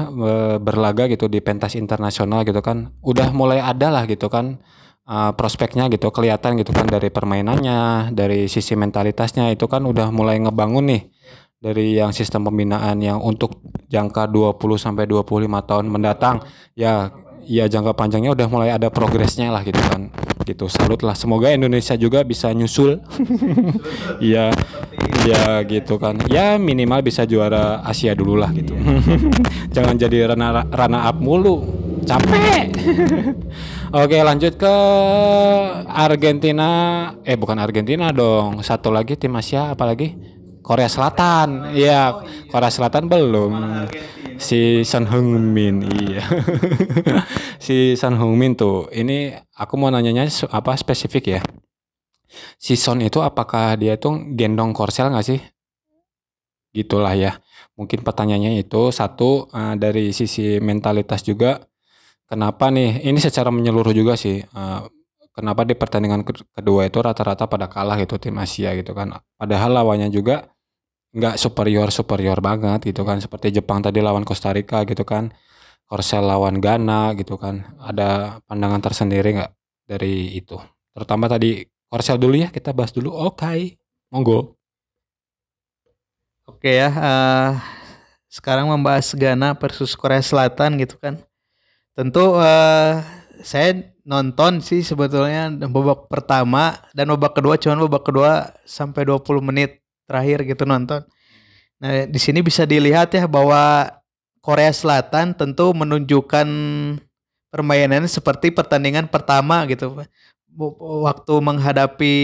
berlaga 0.64 1.12
gitu 1.12 1.28
di 1.28 1.44
pentas 1.44 1.76
internasional 1.76 2.48
gitu 2.48 2.64
kan. 2.64 2.96
Udah 3.04 3.34
mulai 3.36 3.60
ada 3.60 3.92
lah 3.92 4.08
gitu 4.08 4.32
kan 4.32 4.60
uh, 5.10 5.34
prospeknya 5.34 5.90
gitu 5.90 6.14
kelihatan 6.14 6.62
gitu 6.62 6.70
kan 6.70 6.86
dari 6.86 7.10
permainannya 7.10 8.14
dari 8.14 8.46
sisi 8.46 8.78
mentalitasnya 8.78 9.50
itu 9.50 9.66
kan 9.66 9.84
udah 9.90 10.14
mulai 10.14 10.38
ngebangun 10.38 10.86
nih 10.86 11.04
dari 11.60 11.98
yang 11.98 12.14
sistem 12.14 12.48
pembinaan 12.48 13.02
yang 13.02 13.20
untuk 13.20 13.60
jangka 13.90 14.30
20 14.32 14.62
sampai 14.80 15.10
25 15.10 15.50
tahun 15.66 15.86
mendatang 15.90 16.46
ya 16.78 17.12
ya 17.44 17.66
jangka 17.68 17.98
panjangnya 17.98 18.32
udah 18.38 18.48
mulai 18.48 18.70
ada 18.72 18.88
progresnya 18.88 19.52
lah 19.52 19.66
gitu 19.66 19.82
kan 19.90 20.14
gitu. 20.50 20.66
Salut 20.66 21.00
lah. 21.06 21.14
Semoga 21.14 21.54
Indonesia 21.54 21.94
juga 21.94 22.26
bisa 22.26 22.50
nyusul. 22.52 23.00
Iya. 24.20 24.50
Iya 25.20 25.64
gitu 25.68 26.00
kan. 26.00 26.16
Ya 26.32 26.56
minimal 26.56 27.04
bisa 27.04 27.28
juara 27.28 27.84
Asia 27.84 28.16
dulu 28.16 28.40
lah 28.40 28.56
gitu. 28.56 28.72
Jangan 29.76 30.00
jadi 30.00 30.32
rana 30.32 30.64
rana 30.64 31.12
up 31.12 31.20
mulu. 31.20 31.60
Capek. 32.06 32.68
Oke, 34.04 34.18
lanjut 34.22 34.54
ke 34.56 34.76
Argentina. 35.90 36.70
Eh 37.26 37.36
bukan 37.36 37.58
Argentina 37.58 38.14
dong. 38.14 38.62
Satu 38.62 38.94
lagi 38.94 39.18
tim 39.18 39.34
Asia 39.36 39.74
apalagi? 39.74 40.14
Korea 40.62 40.86
Selatan. 40.86 41.74
Iya, 41.74 42.22
Korea 42.54 42.70
Selatan 42.70 43.10
belum. 43.10 43.52
Si 44.40 44.86
Son 44.88 45.04
Heung-min, 45.10 45.84
iya. 46.00 46.24
si 47.66 47.98
Son 47.98 48.16
Heung-min 48.16 48.54
tuh. 48.56 48.88
Ini 48.94 49.36
aku 49.58 49.76
mau 49.76 49.90
nanyanya 49.92 50.30
apa 50.54 50.78
spesifik 50.78 51.40
ya. 51.40 51.42
Si 52.62 52.78
Son 52.78 53.02
itu 53.02 53.20
apakah 53.26 53.76
dia 53.76 53.98
tuh 53.98 54.22
gendong 54.38 54.72
Korsel 54.72 55.10
nggak 55.10 55.26
sih? 55.26 55.42
Gitulah 56.72 57.18
ya. 57.18 57.42
Mungkin 57.74 58.06
pertanyaannya 58.06 58.62
itu 58.62 58.94
satu 58.94 59.50
eh, 59.50 59.76
dari 59.76 60.14
sisi 60.14 60.62
mentalitas 60.62 61.26
juga. 61.26 61.66
Kenapa 62.30 62.70
nih? 62.70 63.02
Ini 63.10 63.18
secara 63.18 63.50
menyeluruh 63.50 63.94
juga 63.94 64.14
sih. 64.14 64.38
eh, 64.46 64.82
kenapa 65.34 65.66
di 65.66 65.74
pertandingan 65.74 66.22
ke- 66.28 66.46
kedua 66.54 66.86
itu 66.86 67.00
rata-rata 67.02 67.46
pada 67.50 67.66
kalah 67.72 67.98
gitu 68.02 68.20
tim 68.22 68.36
Asia 68.38 68.74
gitu 68.78 68.94
kan. 68.94 69.18
Padahal 69.40 69.72
lawannya 69.82 70.10
juga 70.14 70.46
nggak 71.16 71.36
superior 71.42 71.90
superior 71.94 72.40
banget 72.44 72.90
gitu 72.94 73.02
kan. 73.08 73.18
Seperti 73.22 73.54
Jepang 73.62 73.82
tadi 73.86 74.00
lawan 74.04 74.26
Costa 74.28 74.54
Rica 74.54 74.84
gitu 74.86 75.04
kan. 75.08 75.34
Korsel 75.90 76.26
lawan 76.26 76.62
Ghana 76.62 77.18
gitu 77.20 77.36
kan. 77.42 77.66
Ada 77.82 78.42
pandangan 78.50 78.82
tersendiri 78.84 79.38
nggak 79.38 79.52
dari 79.90 80.38
itu? 80.38 80.58
Terutama 80.94 81.26
tadi 81.30 81.66
Korsel 81.90 82.18
dulu 82.22 82.36
ya 82.42 82.50
kita 82.54 82.74
bahas 82.78 82.94
dulu. 82.94 83.10
Oke, 83.14 83.78
monggo. 84.14 84.58
Oke 86.50 86.76
ya, 86.82 86.90
eh, 86.92 87.52
sekarang 88.30 88.68
membahas 88.70 89.14
Ghana 89.16 89.56
versus 89.58 89.94
Korea 89.98 90.22
Selatan 90.22 90.78
gitu 90.82 90.98
kan. 91.02 91.18
Tentu 92.00 92.40
eh, 92.40 93.04
saya 93.44 93.76
nonton 94.08 94.64
sih 94.64 94.88
sebetulnya 94.88 95.52
babak 95.68 96.08
pertama 96.08 96.80
dan 96.96 97.12
babak 97.12 97.36
kedua 97.36 97.60
cuman 97.60 97.84
babak 97.84 98.08
kedua 98.08 98.56
sampai 98.64 99.04
20 99.04 99.44
menit 99.44 99.84
terakhir 100.08 100.48
gitu 100.48 100.64
nonton. 100.64 101.04
Nah, 101.84 102.08
di 102.08 102.16
sini 102.16 102.40
bisa 102.40 102.64
dilihat 102.64 103.12
ya 103.12 103.28
bahwa 103.28 103.92
Korea 104.40 104.72
Selatan 104.72 105.36
tentu 105.36 105.76
menunjukkan 105.76 106.48
permainannya 107.52 108.08
seperti 108.08 108.56
pertandingan 108.56 109.12
pertama 109.12 109.68
gitu. 109.68 109.92
Waktu 111.04 111.34
menghadapi 111.36 112.16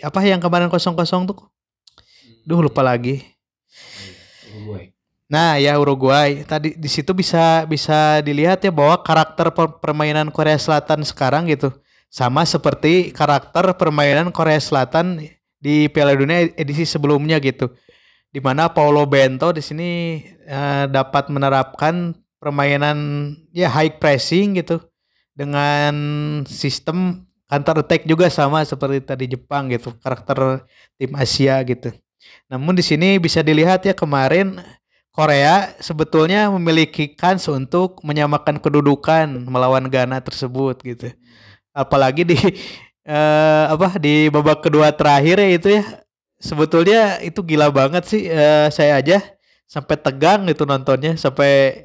apa 0.00 0.20
yang 0.24 0.40
kemarin 0.40 0.72
kosong-kosong 0.72 1.28
tuh? 1.28 1.44
Duh 2.48 2.64
lupa 2.64 2.80
lagi. 2.80 3.20
Nah, 5.30 5.62
ya 5.62 5.78
Uruguay. 5.78 6.42
Tadi 6.42 6.74
di 6.74 6.90
situ 6.90 7.14
bisa 7.14 7.62
bisa 7.70 8.18
dilihat 8.26 8.66
ya 8.66 8.74
bahwa 8.74 8.98
karakter 8.98 9.54
per- 9.54 9.78
permainan 9.78 10.34
Korea 10.34 10.58
Selatan 10.58 11.06
sekarang 11.06 11.46
gitu 11.46 11.70
sama 12.10 12.42
seperti 12.42 13.14
karakter 13.14 13.70
permainan 13.78 14.34
Korea 14.34 14.58
Selatan 14.58 15.22
di 15.62 15.86
Piala 15.86 16.18
Dunia 16.18 16.50
edisi 16.58 16.82
sebelumnya 16.82 17.38
gitu. 17.38 17.70
Di 18.34 18.42
mana 18.42 18.66
Paulo 18.74 19.06
Bento 19.06 19.54
di 19.54 19.62
sini 19.62 20.18
eh, 20.26 20.84
dapat 20.90 21.30
menerapkan 21.30 22.10
permainan 22.42 23.30
ya 23.54 23.70
high 23.70 24.02
pressing 24.02 24.58
gitu 24.58 24.82
dengan 25.30 25.94
sistem 26.50 27.22
counter 27.46 27.86
attack 27.86 28.02
juga 28.02 28.26
sama 28.30 28.66
seperti 28.66 28.98
tadi 29.02 29.30
Jepang 29.30 29.70
gitu, 29.70 29.94
karakter 30.02 30.66
tim 30.98 31.14
Asia 31.14 31.62
gitu. 31.62 31.94
Namun 32.50 32.74
di 32.74 32.82
sini 32.82 33.18
bisa 33.22 33.42
dilihat 33.42 33.86
ya 33.86 33.94
kemarin 33.94 34.58
Korea 35.10 35.74
sebetulnya 35.82 36.46
memiliki 36.54 37.10
kans 37.18 37.50
untuk 37.50 37.98
menyamakan 38.06 38.62
kedudukan 38.62 39.26
melawan 39.50 39.90
Ghana 39.90 40.22
tersebut 40.22 40.78
gitu. 40.86 41.10
Apalagi 41.74 42.22
di 42.22 42.38
eh, 43.10 43.64
apa 43.66 43.98
di 43.98 44.30
babak 44.30 44.62
kedua 44.62 44.94
terakhir 44.94 45.42
ya 45.42 45.48
itu 45.50 45.68
ya 45.80 45.84
sebetulnya 46.38 47.18
itu 47.20 47.42
gila 47.42 47.68
banget 47.74 48.06
sih 48.06 48.22
eh, 48.30 48.70
saya 48.70 49.02
aja 49.02 49.18
sampai 49.66 49.98
tegang 49.98 50.46
gitu 50.50 50.66
nontonnya 50.66 51.14
sampai 51.14 51.84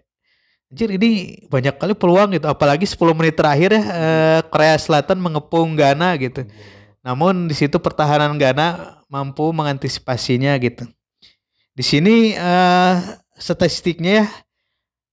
anjir 0.69 0.89
ini 0.97 1.41
banyak 1.49 1.77
kali 1.77 1.93
peluang 1.93 2.33
gitu 2.33 2.49
apalagi 2.49 2.85
10 2.89 2.97
menit 3.17 3.35
terakhir 3.37 3.73
ya 3.73 3.83
eh, 3.83 4.39
Korea 4.49 4.77
Selatan 4.77 5.17
mengepung 5.21 5.73
Ghana 5.73 6.13
gitu. 6.21 6.45
Namun 7.05 7.45
di 7.45 7.53
situ 7.53 7.77
pertahanan 7.77 8.33
Ghana 8.37 8.97
mampu 9.09 9.45
mengantisipasinya 9.53 10.57
gitu. 10.57 10.89
Di 11.75 11.83
sini 11.83 12.31
eh, 12.31 12.95
statistiknya 13.35 14.23
ya 14.23 14.27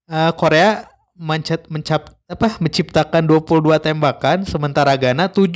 eh, 0.07 0.31
Korea 0.39 0.87
mencet, 1.19 1.67
mencap, 1.67 2.15
apa, 2.25 2.57
menciptakan 2.63 3.27
22 3.27 3.83
tembakan 3.83 4.47
sementara 4.47 4.95
Ghana 4.95 5.27
7 5.27 5.51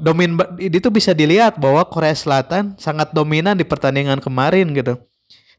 domin 0.00 0.34
itu 0.58 0.88
bisa 0.88 1.12
dilihat 1.12 1.60
bahwa 1.60 1.84
Korea 1.86 2.16
Selatan 2.16 2.74
sangat 2.80 3.12
dominan 3.12 3.54
di 3.54 3.68
pertandingan 3.68 4.18
kemarin 4.18 4.72
gitu. 4.72 4.96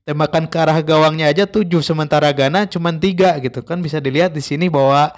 Tembakan 0.02 0.50
ke 0.50 0.58
arah 0.58 0.82
gawangnya 0.82 1.30
aja 1.30 1.46
7 1.46 1.70
sementara 1.86 2.28
Ghana 2.34 2.66
cuma 2.68 2.90
3 2.90 3.38
gitu 3.38 3.62
kan 3.62 3.80
bisa 3.80 4.02
dilihat 4.02 4.34
di 4.34 4.42
sini 4.42 4.66
bahwa 4.66 5.14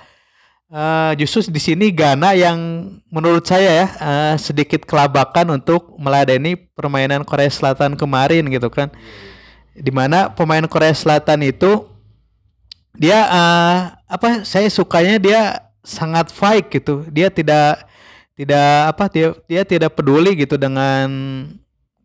eh, 0.73 1.11
justru 1.21 1.53
di 1.53 1.61
sini 1.61 1.93
Ghana 1.93 2.33
yang 2.33 2.57
menurut 3.13 3.45
saya 3.45 3.85
ya 3.85 3.87
eh, 3.93 4.35
sedikit 4.41 4.83
kelabakan 4.89 5.61
untuk 5.61 5.93
meladeni 6.01 6.57
permainan 6.57 7.21
Korea 7.21 7.47
Selatan 7.47 7.93
kemarin 7.93 8.49
gitu 8.49 8.73
kan. 8.73 8.89
Di 9.77 9.93
mana 9.93 10.33
pemain 10.33 10.65
Korea 10.65 10.93
Selatan 10.93 11.45
itu 11.45 11.85
dia 12.97 13.21
eh, 13.29 13.79
apa 14.09 14.41
saya 14.41 14.65
sukanya 14.73 15.21
dia 15.21 15.61
sangat 15.85 16.33
fight 16.33 16.73
gitu. 16.73 17.05
Dia 17.13 17.29
tidak 17.29 17.85
tidak 18.33 18.69
apa 18.89 19.03
dia 19.13 19.27
dia 19.45 19.61
tidak 19.61 19.93
peduli 19.93 20.33
gitu 20.33 20.57
dengan 20.57 21.05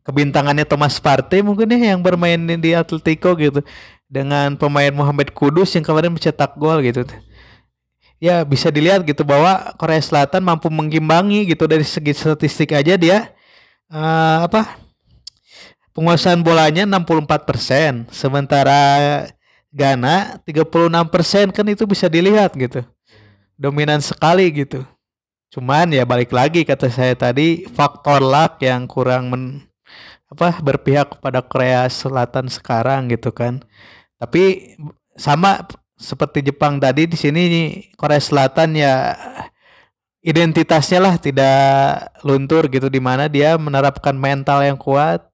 kebintangannya 0.04 0.64
Thomas 0.68 0.96
Partey 1.00 1.40
mungkin 1.44 1.68
ya 1.72 1.92
yang 1.96 2.00
bermain 2.00 2.40
di 2.40 2.72
Atletico 2.72 3.32
gitu 3.36 3.60
dengan 4.08 4.56
pemain 4.56 4.92
Muhammad 4.92 5.32
Kudus 5.36 5.72
yang 5.76 5.84
kemarin 5.84 6.12
mencetak 6.12 6.56
gol 6.56 6.80
gitu. 6.80 7.04
Ya 8.18 8.42
bisa 8.42 8.68
dilihat 8.74 9.06
gitu 9.06 9.22
bahwa 9.22 9.74
Korea 9.78 10.02
Selatan 10.02 10.42
mampu 10.42 10.66
mengimbangi 10.66 11.46
gitu 11.46 11.70
dari 11.70 11.86
segi 11.86 12.10
statistik 12.10 12.74
aja 12.74 12.98
dia 12.98 13.30
eh, 13.86 14.38
apa 14.42 14.74
penguasaan 15.94 16.42
bolanya 16.42 16.82
64% 16.82 18.10
sementara 18.10 18.78
Ghana 19.74 20.40
36% 20.46 21.54
kan 21.54 21.66
itu 21.68 21.84
bisa 21.84 22.06
dilihat 22.08 22.54
gitu. 22.58 22.82
Dominan 23.58 24.00
sekali 24.00 24.48
gitu. 24.54 24.86
Cuman 25.50 25.92
ya 25.92 26.04
balik 26.04 26.30
lagi 26.32 26.62
kata 26.62 26.92
saya 26.92 27.16
tadi 27.16 27.64
faktor 27.66 28.20
luck 28.20 28.60
yang 28.60 28.84
kurang 28.84 29.32
men, 29.32 29.44
apa 30.28 30.60
berpihak 30.60 31.18
kepada 31.18 31.40
Korea 31.40 31.88
Selatan 31.88 32.52
sekarang 32.52 33.08
gitu 33.12 33.32
kan. 33.32 33.64
Tapi 34.20 34.76
sama 35.18 35.66
seperti 35.98 36.46
Jepang 36.46 36.78
tadi 36.78 37.10
di 37.10 37.18
sini 37.18 37.42
Korea 37.98 38.22
Selatan 38.22 38.78
ya 38.78 39.18
identitasnya 40.22 41.02
lah 41.02 41.14
tidak 41.18 42.14
luntur 42.22 42.70
gitu 42.70 42.86
di 42.86 43.02
mana 43.02 43.26
dia 43.26 43.58
menerapkan 43.58 44.14
mental 44.14 44.62
yang 44.62 44.78
kuat, 44.78 45.26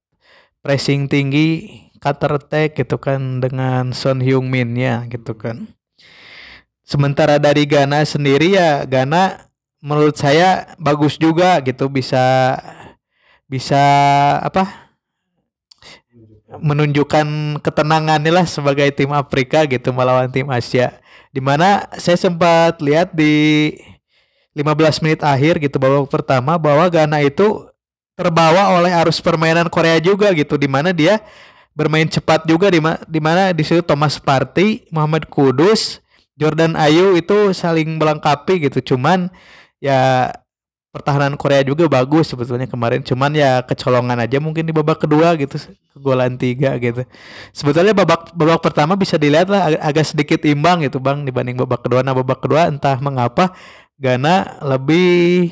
pressing 0.65 1.05
tinggi, 1.05 1.69
counter 2.01 2.41
attack 2.41 2.81
gitu 2.81 2.97
kan 2.97 3.45
dengan 3.45 3.93
Son 3.93 4.25
Heung-min 4.25 4.73
ya 4.77 5.05
gitu 5.09 5.37
kan. 5.37 5.69
Sementara 6.85 7.41
dari 7.41 7.65
Ghana 7.65 8.05
sendiri 8.05 8.57
ya 8.57 8.85
Ghana 8.85 9.49
menurut 9.85 10.17
saya 10.17 10.77
bagus 10.81 11.17
juga 11.21 11.61
gitu 11.61 11.89
bisa 11.93 12.57
bisa 13.49 13.81
apa 14.41 14.84
menunjukkan 16.61 17.59
ketenangannya 17.63 18.31
lah 18.31 18.47
sebagai 18.47 18.91
tim 18.95 19.11
Afrika 19.15 19.65
gitu 19.65 19.91
melawan 19.91 20.31
tim 20.31 20.47
Asia. 20.51 20.99
Di 21.35 21.43
mana 21.43 21.91
saya 21.99 22.15
sempat 22.15 22.79
lihat 22.79 23.11
di 23.15 23.75
15 24.55 25.03
menit 25.03 25.21
akhir 25.27 25.59
gitu 25.59 25.83
babak 25.83 26.07
pertama 26.07 26.55
bahwa 26.55 26.87
Ghana 26.87 27.27
itu 27.27 27.67
terbawa 28.15 28.79
oleh 28.79 28.95
arus 29.03 29.19
permainan 29.19 29.67
Korea 29.67 29.99
juga 29.99 30.31
gitu 30.31 30.55
di 30.55 30.71
mana 30.71 30.95
dia 30.95 31.19
bermain 31.75 32.07
cepat 32.07 32.47
juga 32.47 32.71
di 32.71 32.79
ma- 32.79 33.03
di 33.51 33.63
situ 33.67 33.83
Thomas 33.83 34.23
Partey, 34.23 34.87
Muhammad 34.95 35.27
Kudus, 35.27 35.99
Jordan 36.39 36.79
Ayu 36.79 37.19
itu 37.19 37.51
saling 37.51 37.99
melengkapi 37.99 38.71
gitu. 38.71 38.95
Cuman 38.95 39.27
ya 39.83 40.31
pertahanan 40.95 41.35
Korea 41.35 41.67
juga 41.67 41.91
bagus 41.91 42.31
sebetulnya 42.31 42.71
kemarin 42.71 43.03
cuman 43.03 43.35
ya 43.35 43.67
kecolongan 43.67 44.15
aja 44.23 44.39
mungkin 44.39 44.63
di 44.63 44.71
babak 44.71 45.03
kedua 45.03 45.35
gitu 45.35 45.59
kegolan 45.91 46.39
tiga 46.39 46.79
gitu 46.79 47.03
sebetulnya 47.51 47.91
babak 47.91 48.31
babak 48.31 48.63
pertama 48.63 48.95
bisa 48.95 49.19
dilihat 49.19 49.51
lah 49.51 49.75
ag- 49.75 49.83
agak 49.83 50.07
sedikit 50.07 50.39
imbang 50.47 50.87
gitu 50.87 51.03
bang 51.03 51.27
dibanding 51.27 51.59
babak 51.59 51.83
kedua 51.83 52.07
nah 52.07 52.15
babak 52.15 52.39
kedua 52.39 52.71
entah 52.71 52.95
mengapa 53.03 53.51
Ghana 53.99 54.63
lebih 54.63 55.51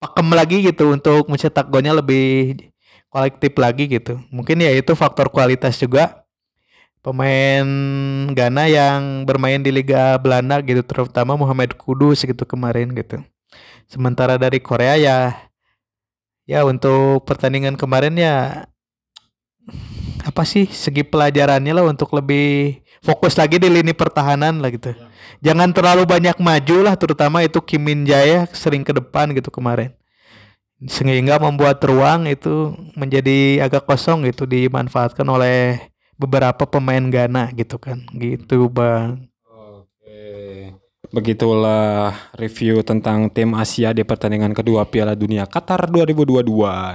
pakem 0.00 0.28
lagi 0.32 0.56
gitu 0.64 0.92
untuk 0.92 1.28
mencetak 1.32 1.68
golnya 1.72 1.96
lebih 1.96 2.56
kolektif 3.08 3.52
lagi 3.56 3.84
gitu. 3.88 4.20
Mungkin 4.28 4.60
ya 4.60 4.72
itu 4.74 4.92
faktor 4.92 5.30
kualitas 5.32 5.78
juga 5.80 6.24
pemain 7.04 7.64
Ghana 8.32 8.64
yang 8.68 9.00
bermain 9.28 9.60
di 9.60 9.70
Liga 9.72 10.16
Belanda 10.20 10.60
gitu 10.64 10.80
terutama 10.84 11.36
Muhammad 11.36 11.76
Kudus 11.76 12.24
gitu 12.24 12.44
kemarin 12.44 12.92
gitu. 12.96 13.20
Sementara 13.86 14.40
dari 14.40 14.58
Korea 14.58 14.96
ya 14.96 15.18
ya 16.44 16.64
untuk 16.64 17.24
pertandingan 17.24 17.76
kemarin 17.80 18.16
ya 18.16 18.68
apa 20.24 20.42
sih 20.48 20.68
segi 20.68 21.04
pelajarannya 21.04 21.72
lah 21.72 21.84
untuk 21.84 22.12
lebih 22.16 22.80
fokus 23.04 23.36
lagi 23.36 23.60
di 23.60 23.68
lini 23.68 23.92
pertahanan 23.92 24.64
lah 24.64 24.72
gitu. 24.72 24.96
Jangan 25.44 25.76
terlalu 25.76 26.08
banyak 26.08 26.40
maju 26.40 26.76
lah 26.80 26.96
terutama 26.96 27.44
itu 27.44 27.60
Kim 27.60 27.84
Min 27.84 28.08
Jae 28.08 28.48
sering 28.56 28.80
ke 28.80 28.96
depan 28.96 29.36
gitu 29.36 29.52
kemarin. 29.52 29.92
Sehingga 30.84 31.40
membuat 31.40 31.80
ruang 31.84 32.28
itu 32.28 32.72
menjadi 32.96 33.64
agak 33.64 33.84
kosong 33.88 34.24
gitu 34.28 34.44
dimanfaatkan 34.48 35.24
oleh 35.24 35.80
beberapa 36.16 36.64
pemain 36.64 37.04
Ghana 37.04 37.52
gitu 37.56 37.76
kan. 37.76 38.04
Gitu, 38.12 38.68
Bang. 38.68 39.28
Oke. 39.48 40.72
Begitulah 41.14 42.10
review 42.34 42.82
tentang 42.82 43.30
tim 43.30 43.54
Asia 43.54 43.94
di 43.94 44.02
pertandingan 44.02 44.50
kedua 44.50 44.82
Piala 44.82 45.14
Dunia 45.14 45.46
Qatar 45.46 45.86
2022. 45.86 46.42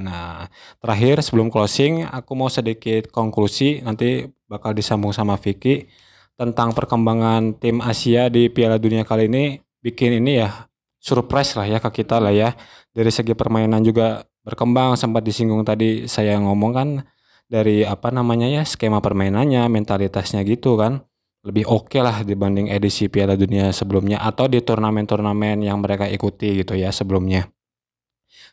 Nah, 0.03 0.43
terakhir 0.83 1.23
sebelum 1.23 1.47
closing, 1.47 2.03
aku 2.03 2.35
mau 2.35 2.51
sedikit 2.51 3.07
konklusi 3.15 3.79
nanti 3.79 4.27
bakal 4.51 4.75
disambung 4.75 5.15
sama 5.15 5.39
Vicky 5.39 5.87
tentang 6.35 6.75
perkembangan 6.75 7.63
tim 7.63 7.79
Asia 7.79 8.27
di 8.27 8.51
Piala 8.51 8.75
Dunia 8.75 9.07
kali 9.07 9.31
ini 9.31 9.63
bikin 9.79 10.19
ini 10.19 10.43
ya 10.43 10.67
surprise 10.99 11.55
lah 11.55 11.71
ya 11.71 11.79
ke 11.79 12.03
kita 12.03 12.19
lah 12.19 12.35
ya. 12.35 12.59
Dari 12.91 13.15
segi 13.15 13.31
permainan 13.31 13.87
juga 13.87 14.27
berkembang 14.43 14.99
sempat 14.99 15.23
disinggung 15.23 15.63
tadi 15.63 16.11
saya 16.11 16.35
ngomong 16.43 16.71
kan 16.75 17.07
dari 17.47 17.87
apa 17.87 18.11
namanya 18.11 18.51
ya 18.51 18.67
skema 18.67 18.99
permainannya, 18.99 19.63
mentalitasnya 19.71 20.43
gitu 20.43 20.75
kan 20.75 21.07
lebih 21.43 21.63
oke 21.67 21.87
okay 21.87 22.01
lah 22.03 22.21
dibanding 22.27 22.67
edisi 22.67 23.07
Piala 23.07 23.39
Dunia 23.39 23.71
sebelumnya 23.71 24.19
atau 24.19 24.51
di 24.51 24.59
turnamen-turnamen 24.59 25.63
yang 25.63 25.79
mereka 25.79 26.05
ikuti 26.09 26.63
gitu 26.63 26.75
ya 26.75 26.91
sebelumnya. 26.91 27.47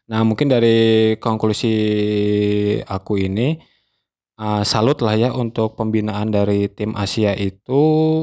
Nah 0.07 0.23
mungkin 0.23 0.47
dari 0.47 1.15
konklusi 1.19 1.75
aku 2.87 3.19
ini 3.19 3.59
uh, 4.39 4.63
salut 4.63 5.03
lah 5.03 5.19
ya 5.19 5.31
untuk 5.35 5.75
pembinaan 5.75 6.31
dari 6.31 6.71
tim 6.71 6.95
Asia 6.95 7.35
itu 7.35 7.83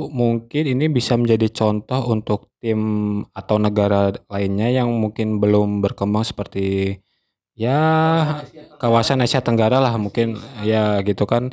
mungkin 0.10 0.64
ini 0.64 0.88
bisa 0.88 1.20
menjadi 1.20 1.52
contoh 1.52 2.08
untuk 2.08 2.54
tim 2.64 2.80
atau 3.36 3.60
negara 3.60 4.16
lainnya 4.32 4.72
yang 4.72 4.90
mungkin 4.96 5.44
belum 5.44 5.84
berkembang 5.84 6.24
seperti 6.24 6.98
ya 7.54 7.78
kawasan 8.80 9.22
Asia 9.22 9.44
Tenggara 9.44 9.78
lah 9.84 9.94
mungkin 10.00 10.40
ya 10.64 11.04
gitu 11.04 11.28
kan 11.28 11.52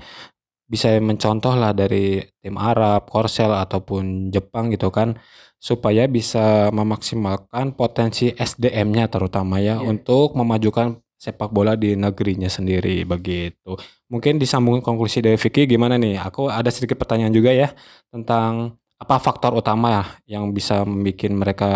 bisa 0.70 0.94
mencontoh 1.02 1.58
lah 1.58 1.74
dari 1.74 2.22
tim 2.38 2.54
Arab, 2.54 3.10
Korsel 3.10 3.50
ataupun 3.50 4.30
Jepang 4.30 4.70
gitu 4.70 4.94
kan 4.94 5.18
supaya 5.58 6.06
bisa 6.06 6.70
memaksimalkan 6.70 7.74
potensi 7.74 8.30
SDM-nya 8.30 9.10
terutama 9.10 9.58
ya 9.58 9.76
yeah. 9.76 9.78
untuk 9.82 10.38
memajukan 10.38 11.02
sepak 11.20 11.52
bola 11.52 11.76
di 11.76 11.98
negerinya 11.98 12.48
sendiri 12.48 13.04
begitu. 13.04 13.76
Mungkin 14.08 14.40
disambung 14.40 14.80
konklusi 14.80 15.20
dari 15.20 15.36
Vicky 15.36 15.68
gimana 15.68 16.00
nih? 16.00 16.16
Aku 16.16 16.48
ada 16.48 16.72
sedikit 16.72 16.96
pertanyaan 16.96 17.34
juga 17.34 17.52
ya 17.52 17.68
tentang 18.08 18.80
apa 18.96 19.16
faktor 19.20 19.52
utama 19.58 19.88
ya 19.92 20.04
yang 20.38 20.54
bisa 20.56 20.86
membuat 20.88 21.32
mereka 21.34 21.70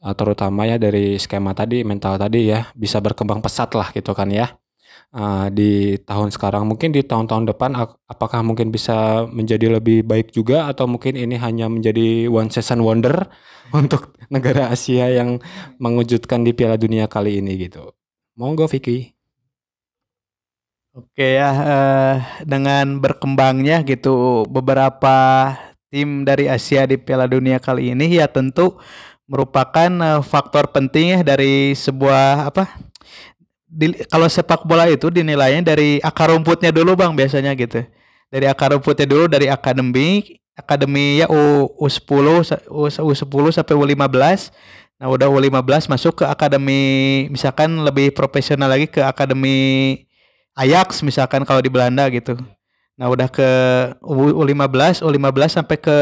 eh, 0.00 0.14
terutama 0.16 0.64
ya 0.64 0.80
dari 0.80 1.20
skema 1.20 1.52
tadi 1.52 1.84
mental 1.84 2.16
tadi 2.16 2.48
ya 2.48 2.70
bisa 2.72 3.02
berkembang 3.04 3.44
pesat 3.44 3.72
lah 3.76 3.92
gitu 3.92 4.16
kan 4.16 4.32
ya 4.32 4.56
uh, 5.14 5.46
di 5.50 5.98
tahun 6.02 6.30
sekarang. 6.34 6.66
Mungkin 6.66 6.94
di 6.94 7.02
tahun-tahun 7.02 7.50
depan 7.54 7.74
apakah 8.06 8.40
mungkin 8.42 8.70
bisa 8.74 9.26
menjadi 9.30 9.78
lebih 9.78 10.06
baik 10.06 10.34
juga 10.34 10.70
atau 10.70 10.86
mungkin 10.90 11.18
ini 11.18 11.38
hanya 11.38 11.66
menjadi 11.70 12.30
one 12.30 12.50
season 12.50 12.82
wonder 12.82 13.30
untuk 13.76 14.14
negara 14.30 14.70
Asia 14.70 15.10
yang 15.10 15.38
mengejutkan 15.78 16.42
di 16.42 16.54
Piala 16.54 16.78
Dunia 16.78 17.06
kali 17.06 17.38
ini 17.42 17.58
gitu. 17.58 17.94
Monggo 18.38 18.66
Vicky. 18.70 19.14
Oke 20.90 21.38
ya, 21.38 21.50
uh, 21.54 22.16
dengan 22.42 22.98
berkembangnya 22.98 23.86
gitu 23.86 24.42
beberapa 24.50 25.54
tim 25.86 26.26
dari 26.26 26.50
Asia 26.50 26.82
di 26.82 26.98
Piala 26.98 27.30
Dunia 27.30 27.62
kali 27.62 27.94
ini 27.94 28.18
ya 28.18 28.26
tentu 28.26 28.74
merupakan 29.30 29.90
uh, 30.02 30.22
faktor 30.26 30.74
penting 30.74 31.14
ya 31.14 31.20
dari 31.22 31.78
sebuah 31.78 32.50
apa 32.50 32.90
di, 33.70 33.94
kalau 34.10 34.26
sepak 34.26 34.66
bola 34.66 34.90
itu 34.90 35.06
dinilainya 35.14 35.62
dari 35.62 36.02
akar 36.02 36.34
rumputnya 36.34 36.74
dulu 36.74 36.98
bang 36.98 37.14
biasanya 37.14 37.54
gitu. 37.54 37.86
Dari 38.26 38.50
akar 38.50 38.74
rumputnya 38.74 39.06
dulu 39.06 39.30
dari 39.30 39.46
akademi 39.46 40.40
akademi 40.58 41.24
ya 41.24 41.26
U 41.30 41.70
U10 41.78 42.26
U, 42.68 42.84
U10 42.90 43.44
sampai 43.54 43.74
U15 43.74 44.52
nah 45.00 45.08
udah 45.08 45.32
U15 45.32 45.88
masuk 45.88 46.20
ke 46.20 46.24
akademi 46.28 47.24
misalkan 47.32 47.72
lebih 47.80 48.12
profesional 48.12 48.68
lagi 48.68 48.84
ke 48.84 49.00
akademi 49.00 50.04
Ajax 50.52 51.00
misalkan 51.00 51.48
kalau 51.48 51.64
di 51.64 51.72
Belanda 51.72 52.04
gitu. 52.12 52.36
Nah 53.00 53.08
udah 53.08 53.32
ke 53.32 53.48
U15 54.04 55.00
U15 55.00 55.56
sampai 55.56 55.76
ke 55.80 55.96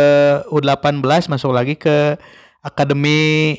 U18 0.50 1.30
masuk 1.30 1.54
lagi 1.54 1.78
ke 1.78 2.18
akademi 2.58 3.54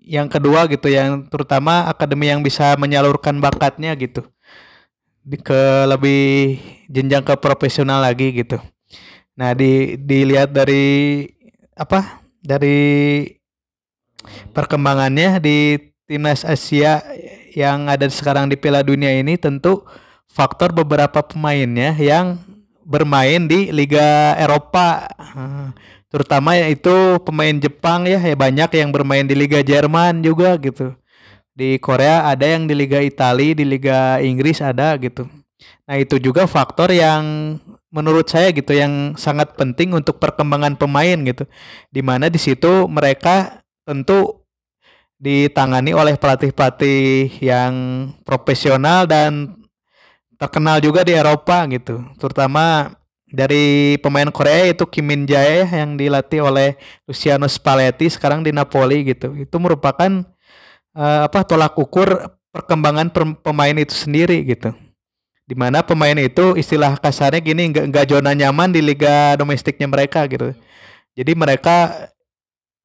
yang 0.00 0.26
kedua 0.26 0.66
gitu 0.66 0.90
yang 0.90 1.28
terutama 1.30 1.86
akademi 1.86 2.26
yang 2.32 2.40
bisa 2.42 2.74
menyalurkan 2.80 3.38
bakatnya 3.38 3.94
gitu 3.94 4.26
ke 5.42 5.62
lebih 5.90 6.58
jenjang 6.86 7.26
ke 7.26 7.34
profesional 7.38 7.98
lagi 7.98 8.30
gitu. 8.30 8.62
Nah, 9.34 9.52
di 9.52 9.98
dilihat 9.98 10.54
dari 10.54 11.26
apa? 11.74 12.22
Dari 12.40 13.26
perkembangannya 14.54 15.42
di 15.42 15.76
timnas 16.06 16.46
Asia 16.46 17.02
yang 17.52 17.90
ada 17.90 18.06
sekarang 18.06 18.46
di 18.46 18.54
Piala 18.54 18.86
Dunia 18.86 19.10
ini 19.10 19.34
tentu 19.34 19.82
faktor 20.30 20.70
beberapa 20.70 21.26
pemainnya 21.26 21.90
yang 21.98 22.38
bermain 22.86 23.50
di 23.50 23.74
Liga 23.74 24.38
Eropa 24.38 25.10
terutama 26.16 26.56
ya 26.56 26.72
itu 26.72 27.20
pemain 27.28 27.52
Jepang 27.60 28.08
ya 28.08 28.16
ya 28.16 28.32
banyak 28.32 28.72
yang 28.80 28.88
bermain 28.88 29.28
di 29.28 29.36
Liga 29.36 29.60
Jerman 29.60 30.24
juga 30.24 30.56
gitu. 30.56 30.96
Di 31.52 31.76
Korea 31.76 32.24
ada 32.24 32.48
yang 32.48 32.64
di 32.64 32.72
Liga 32.72 33.04
Italia 33.04 33.52
di 33.52 33.68
Liga 33.68 34.16
Inggris 34.24 34.64
ada 34.64 34.96
gitu. 34.96 35.28
Nah 35.84 36.00
itu 36.00 36.16
juga 36.16 36.48
faktor 36.48 36.88
yang 36.88 37.56
menurut 37.92 38.32
saya 38.32 38.48
gitu 38.48 38.72
yang 38.72 39.12
sangat 39.20 39.60
penting 39.60 39.92
untuk 39.92 40.16
perkembangan 40.16 40.80
pemain 40.80 41.20
gitu. 41.20 41.44
Di 41.92 42.00
mana 42.00 42.32
di 42.32 42.40
situ 42.40 42.88
mereka 42.88 43.60
tentu 43.84 44.40
ditangani 45.20 45.92
oleh 45.92 46.16
pelatih-pelatih 46.16 47.44
yang 47.44 47.72
profesional 48.24 49.04
dan 49.04 49.52
terkenal 50.40 50.80
juga 50.80 51.04
di 51.04 51.12
Eropa 51.12 51.68
gitu. 51.68 52.08
Terutama 52.16 52.96
dari 53.36 54.00
pemain 54.00 54.32
Korea 54.32 54.72
itu 54.72 54.88
Kim 54.88 55.12
Min 55.12 55.28
Jae 55.28 55.68
yang 55.68 56.00
dilatih 56.00 56.40
oleh 56.40 56.80
Luciano 57.04 57.44
Spalletti 57.44 58.08
sekarang 58.08 58.40
di 58.40 58.48
Napoli 58.48 59.12
gitu. 59.12 59.36
Itu 59.36 59.60
merupakan 59.60 60.24
uh, 60.96 61.28
apa 61.28 61.44
tolak 61.44 61.76
ukur 61.76 62.32
perkembangan 62.48 63.12
pemain 63.44 63.76
itu 63.76 63.92
sendiri 63.92 64.40
gitu. 64.48 64.72
Di 65.44 65.52
mana 65.52 65.84
pemain 65.84 66.16
itu 66.16 66.56
istilah 66.56 66.96
kasarnya 66.96 67.44
gini 67.44 67.76
nggak 67.76 67.92
nggak 67.92 68.06
zona 68.08 68.32
nyaman 68.32 68.72
di 68.72 68.80
liga 68.80 69.36
domestiknya 69.36 69.84
mereka 69.84 70.24
gitu. 70.24 70.56
Jadi 71.12 71.32
mereka 71.36 72.08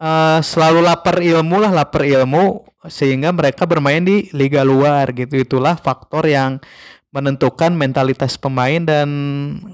uh, 0.04 0.44
selalu 0.44 0.84
lapar 0.84 1.24
ilmu 1.24 1.64
lah, 1.64 1.72
lapar 1.72 2.04
ilmu 2.04 2.68
sehingga 2.92 3.32
mereka 3.32 3.64
bermain 3.64 4.04
di 4.04 4.28
liga 4.36 4.68
luar 4.68 5.16
gitu. 5.16 5.40
Itulah 5.40 5.80
faktor 5.80 6.28
yang 6.28 6.60
menentukan 7.12 7.76
mentalitas 7.76 8.40
pemain 8.40 8.80
dan 8.80 9.10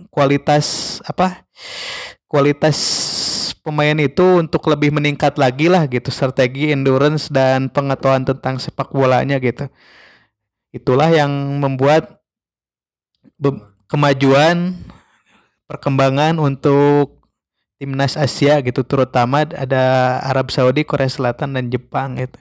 kualitas 0.10 0.98
apa 1.06 1.46
kualitas 2.26 2.78
pemain 3.62 3.96
itu 4.00 4.42
untuk 4.42 4.66
lebih 4.68 4.96
meningkat 4.96 5.38
lagi 5.38 5.70
lah 5.70 5.86
gitu. 5.88 6.10
Strategi 6.10 6.74
endurance 6.74 7.30
dan 7.30 7.70
pengetahuan 7.70 8.26
tentang 8.26 8.58
sepak 8.58 8.90
bolanya 8.90 9.38
gitu. 9.38 9.70
Itulah 10.74 11.14
yang 11.14 11.32
membuat 11.62 12.20
kemajuan 13.88 14.76
perkembangan 15.68 16.40
untuk 16.40 17.17
timnas 17.78 18.18
Asia 18.18 18.58
gitu 18.66 18.82
terutama 18.82 19.46
ada 19.46 20.18
Arab 20.26 20.50
Saudi, 20.50 20.82
Korea 20.82 21.10
Selatan 21.10 21.54
dan 21.54 21.70
Jepang 21.70 22.18
gitu. 22.18 22.38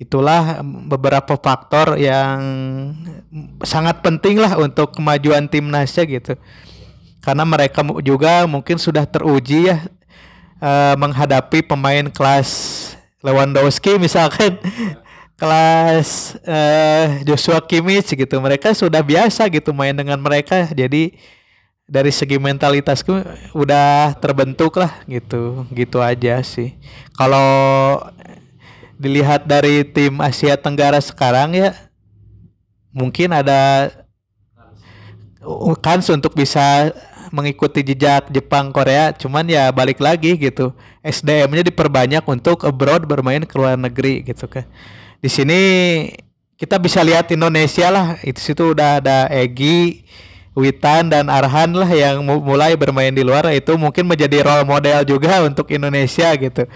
Itulah 0.00 0.64
beberapa 0.64 1.36
faktor 1.36 2.00
yang 2.00 2.40
sangat 3.60 4.00
penting 4.00 4.40
lah 4.40 4.56
untuk 4.56 4.96
kemajuan 4.96 5.52
timnasnya 5.52 6.08
gitu. 6.08 6.32
Karena 7.20 7.44
mereka 7.44 7.84
juga 8.00 8.48
mungkin 8.48 8.80
sudah 8.80 9.04
teruji 9.04 9.68
ya 9.68 9.84
eh, 10.64 10.94
menghadapi 10.96 11.60
pemain 11.68 12.08
kelas 12.08 12.48
Lewandowski 13.20 14.00
misalkan 14.00 14.56
kelas 15.40 16.40
eh, 16.44 17.20
Joshua 17.28 17.60
Kimmich 17.60 18.16
gitu 18.16 18.40
mereka 18.40 18.72
sudah 18.72 19.04
biasa 19.04 19.52
gitu 19.52 19.76
main 19.76 19.92
dengan 19.92 20.16
mereka 20.16 20.72
jadi 20.72 21.12
dari 21.90 22.14
segi 22.14 22.38
mentalitasku 22.38 23.10
udah 23.50 24.14
terbentuk 24.22 24.78
lah 24.78 25.02
gitu 25.10 25.66
gitu 25.74 25.98
aja 25.98 26.38
sih. 26.46 26.78
Kalau 27.18 27.98
dilihat 28.94 29.50
dari 29.50 29.82
tim 29.82 30.22
Asia 30.22 30.54
Tenggara 30.54 31.02
sekarang 31.02 31.58
ya 31.58 31.74
mungkin 32.94 33.34
ada 33.34 33.90
kans 35.82 36.06
untuk 36.14 36.38
bisa 36.38 36.94
mengikuti 37.34 37.82
jejak 37.82 38.30
Jepang 38.30 38.70
Korea 38.70 39.10
cuman 39.10 39.50
ya 39.50 39.66
balik 39.74 39.98
lagi 39.98 40.38
gitu. 40.38 40.70
SDM-nya 41.02 41.66
diperbanyak 41.66 42.22
untuk 42.22 42.62
abroad 42.62 43.02
bermain 43.02 43.42
ke 43.42 43.54
luar 43.58 43.74
negeri 43.74 44.22
gitu 44.22 44.46
kan. 44.46 44.62
Di 45.18 45.26
sini 45.26 45.60
kita 46.54 46.78
bisa 46.78 47.02
lihat 47.02 47.32
Indonesia 47.34 47.88
lah 47.90 48.20
itu 48.22 48.38
situ 48.38 48.76
udah 48.76 49.00
ada 49.02 49.26
Egi 49.32 50.04
Witan 50.58 51.14
dan 51.14 51.30
Arhan 51.30 51.70
lah 51.70 51.86
yang 51.86 52.26
mulai 52.26 52.74
bermain 52.74 53.14
di 53.14 53.22
luar 53.22 53.46
itu 53.54 53.78
mungkin 53.78 54.10
menjadi 54.10 54.42
role 54.42 54.66
model 54.66 55.06
juga 55.06 55.46
untuk 55.46 55.70
Indonesia 55.70 56.34
gitu. 56.34 56.66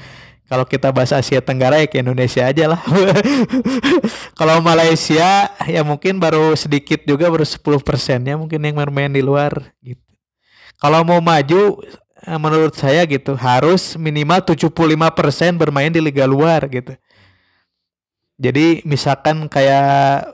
Kalau 0.45 0.69
kita 0.69 0.93
bahas 0.93 1.11
Asia 1.11 1.41
Tenggara 1.41 1.81
ya 1.81 1.89
ke 1.89 1.99
Indonesia 1.99 2.45
aja 2.45 2.77
lah. 2.77 2.81
Kalau 4.39 4.61
Malaysia 4.61 5.49
ya 5.65 5.83
mungkin 5.83 6.21
baru 6.21 6.53
sedikit 6.55 7.03
juga 7.09 7.33
baru 7.33 7.43
10 7.43 7.65
persennya 7.81 8.37
mungkin 8.37 8.61
yang 8.61 8.77
bermain 8.77 9.11
di 9.11 9.25
luar 9.25 9.73
gitu. 9.81 10.05
Kalau 10.77 11.01
mau 11.01 11.19
maju 11.25 11.81
eh, 12.29 12.39
menurut 12.39 12.77
saya 12.77 13.09
gitu 13.09 13.35
harus 13.41 13.97
minimal 13.97 14.45
75% 14.45 15.57
bermain 15.57 15.89
di 15.89 15.99
liga 16.05 16.29
luar 16.29 16.69
gitu. 16.69 16.93
Jadi 18.37 18.85
misalkan 18.85 19.49
kayak 19.49 20.29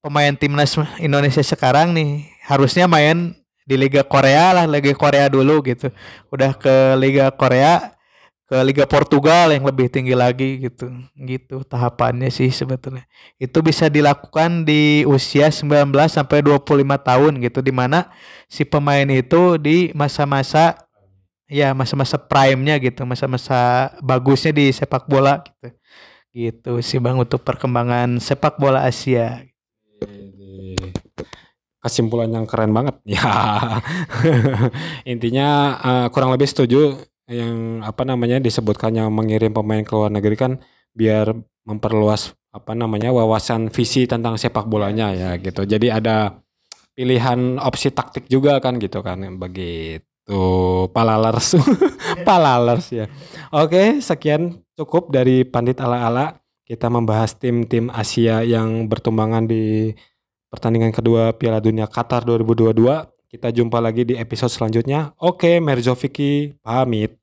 pemain 0.00 0.32
timnas 0.32 0.72
Indonesia 0.96 1.44
sekarang 1.44 1.92
nih 1.92 2.29
harusnya 2.50 2.90
main 2.90 3.38
di 3.62 3.78
Liga 3.78 4.02
Korea 4.02 4.50
lah, 4.50 4.66
Liga 4.66 4.90
Korea 4.98 5.30
dulu 5.30 5.62
gitu. 5.62 5.94
Udah 6.34 6.50
ke 6.58 6.98
Liga 6.98 7.30
Korea, 7.30 7.94
ke 8.50 8.58
Liga 8.66 8.82
Portugal 8.90 9.54
yang 9.54 9.62
lebih 9.62 9.86
tinggi 9.86 10.10
lagi 10.18 10.66
gitu. 10.66 10.90
Gitu 11.14 11.62
tahapannya 11.62 12.26
sih 12.34 12.50
sebetulnya. 12.50 13.06
Itu 13.38 13.62
bisa 13.62 13.86
dilakukan 13.86 14.66
di 14.66 15.06
usia 15.06 15.46
19 15.54 15.94
sampai 16.10 16.42
25 16.42 16.66
tahun 16.98 17.32
gitu 17.38 17.62
di 17.62 17.70
mana 17.70 18.10
si 18.50 18.66
pemain 18.66 19.06
itu 19.06 19.54
di 19.54 19.94
masa-masa 19.94 20.74
ya 21.46 21.70
masa-masa 21.70 22.18
prime-nya 22.18 22.82
gitu, 22.82 23.06
masa-masa 23.06 23.90
bagusnya 24.02 24.50
di 24.50 24.74
sepak 24.74 25.06
bola 25.06 25.46
gitu. 25.46 25.68
Gitu 26.30 26.72
sih 26.82 26.98
Bang 27.02 27.18
untuk 27.18 27.42
perkembangan 27.42 28.18
sepak 28.22 28.58
bola 28.58 28.86
Asia 28.86 29.49
kesimpulan 31.80 32.30
yang 32.30 32.46
keren 32.46 32.70
banget. 32.70 32.96
Ya. 33.10 33.32
Intinya 35.08 35.48
uh, 35.80 36.06
kurang 36.12 36.30
lebih 36.30 36.46
setuju 36.46 37.00
yang 37.26 37.80
apa 37.82 38.02
namanya 38.06 38.38
disebutkannya 38.42 39.06
mengirim 39.08 39.54
pemain 39.54 39.82
ke 39.82 39.92
luar 39.94 40.10
negeri 40.10 40.36
kan 40.36 40.52
biar 40.94 41.30
memperluas 41.62 42.34
apa 42.50 42.74
namanya 42.74 43.14
wawasan 43.14 43.70
visi 43.70 44.10
tentang 44.10 44.34
sepak 44.34 44.66
bolanya 44.66 45.14
ya 45.14 45.30
gitu. 45.38 45.62
Jadi 45.62 45.90
ada 45.90 46.42
pilihan 46.94 47.58
opsi 47.62 47.94
taktik 47.94 48.26
juga 48.26 48.58
kan 48.58 48.76
gitu 48.82 49.00
kan 49.00 49.22
begitu. 49.38 50.04
Palalers. 50.90 51.54
Palalers 52.26 52.86
ya. 52.90 53.06
Oke 53.54 54.02
sekian 54.02 54.62
cukup 54.74 55.14
dari 55.14 55.46
pandit 55.46 55.78
ala 55.78 56.06
ala 56.06 56.26
kita 56.66 56.86
membahas 56.86 57.34
tim-tim 57.34 57.90
Asia 57.90 58.46
yang 58.46 58.86
bertumbangan 58.86 59.46
di 59.46 59.90
pertandingan 60.50 60.90
kedua 60.90 61.30
Piala 61.38 61.62
Dunia 61.62 61.86
Qatar 61.86 62.26
2022. 62.26 62.74
Kita 63.30 63.54
jumpa 63.54 63.78
lagi 63.78 64.02
di 64.02 64.18
episode 64.18 64.50
selanjutnya. 64.50 65.14
Oke, 65.22 65.62
Merzo 65.62 65.94
Vicky 65.94 66.50
pamit. 66.58 67.19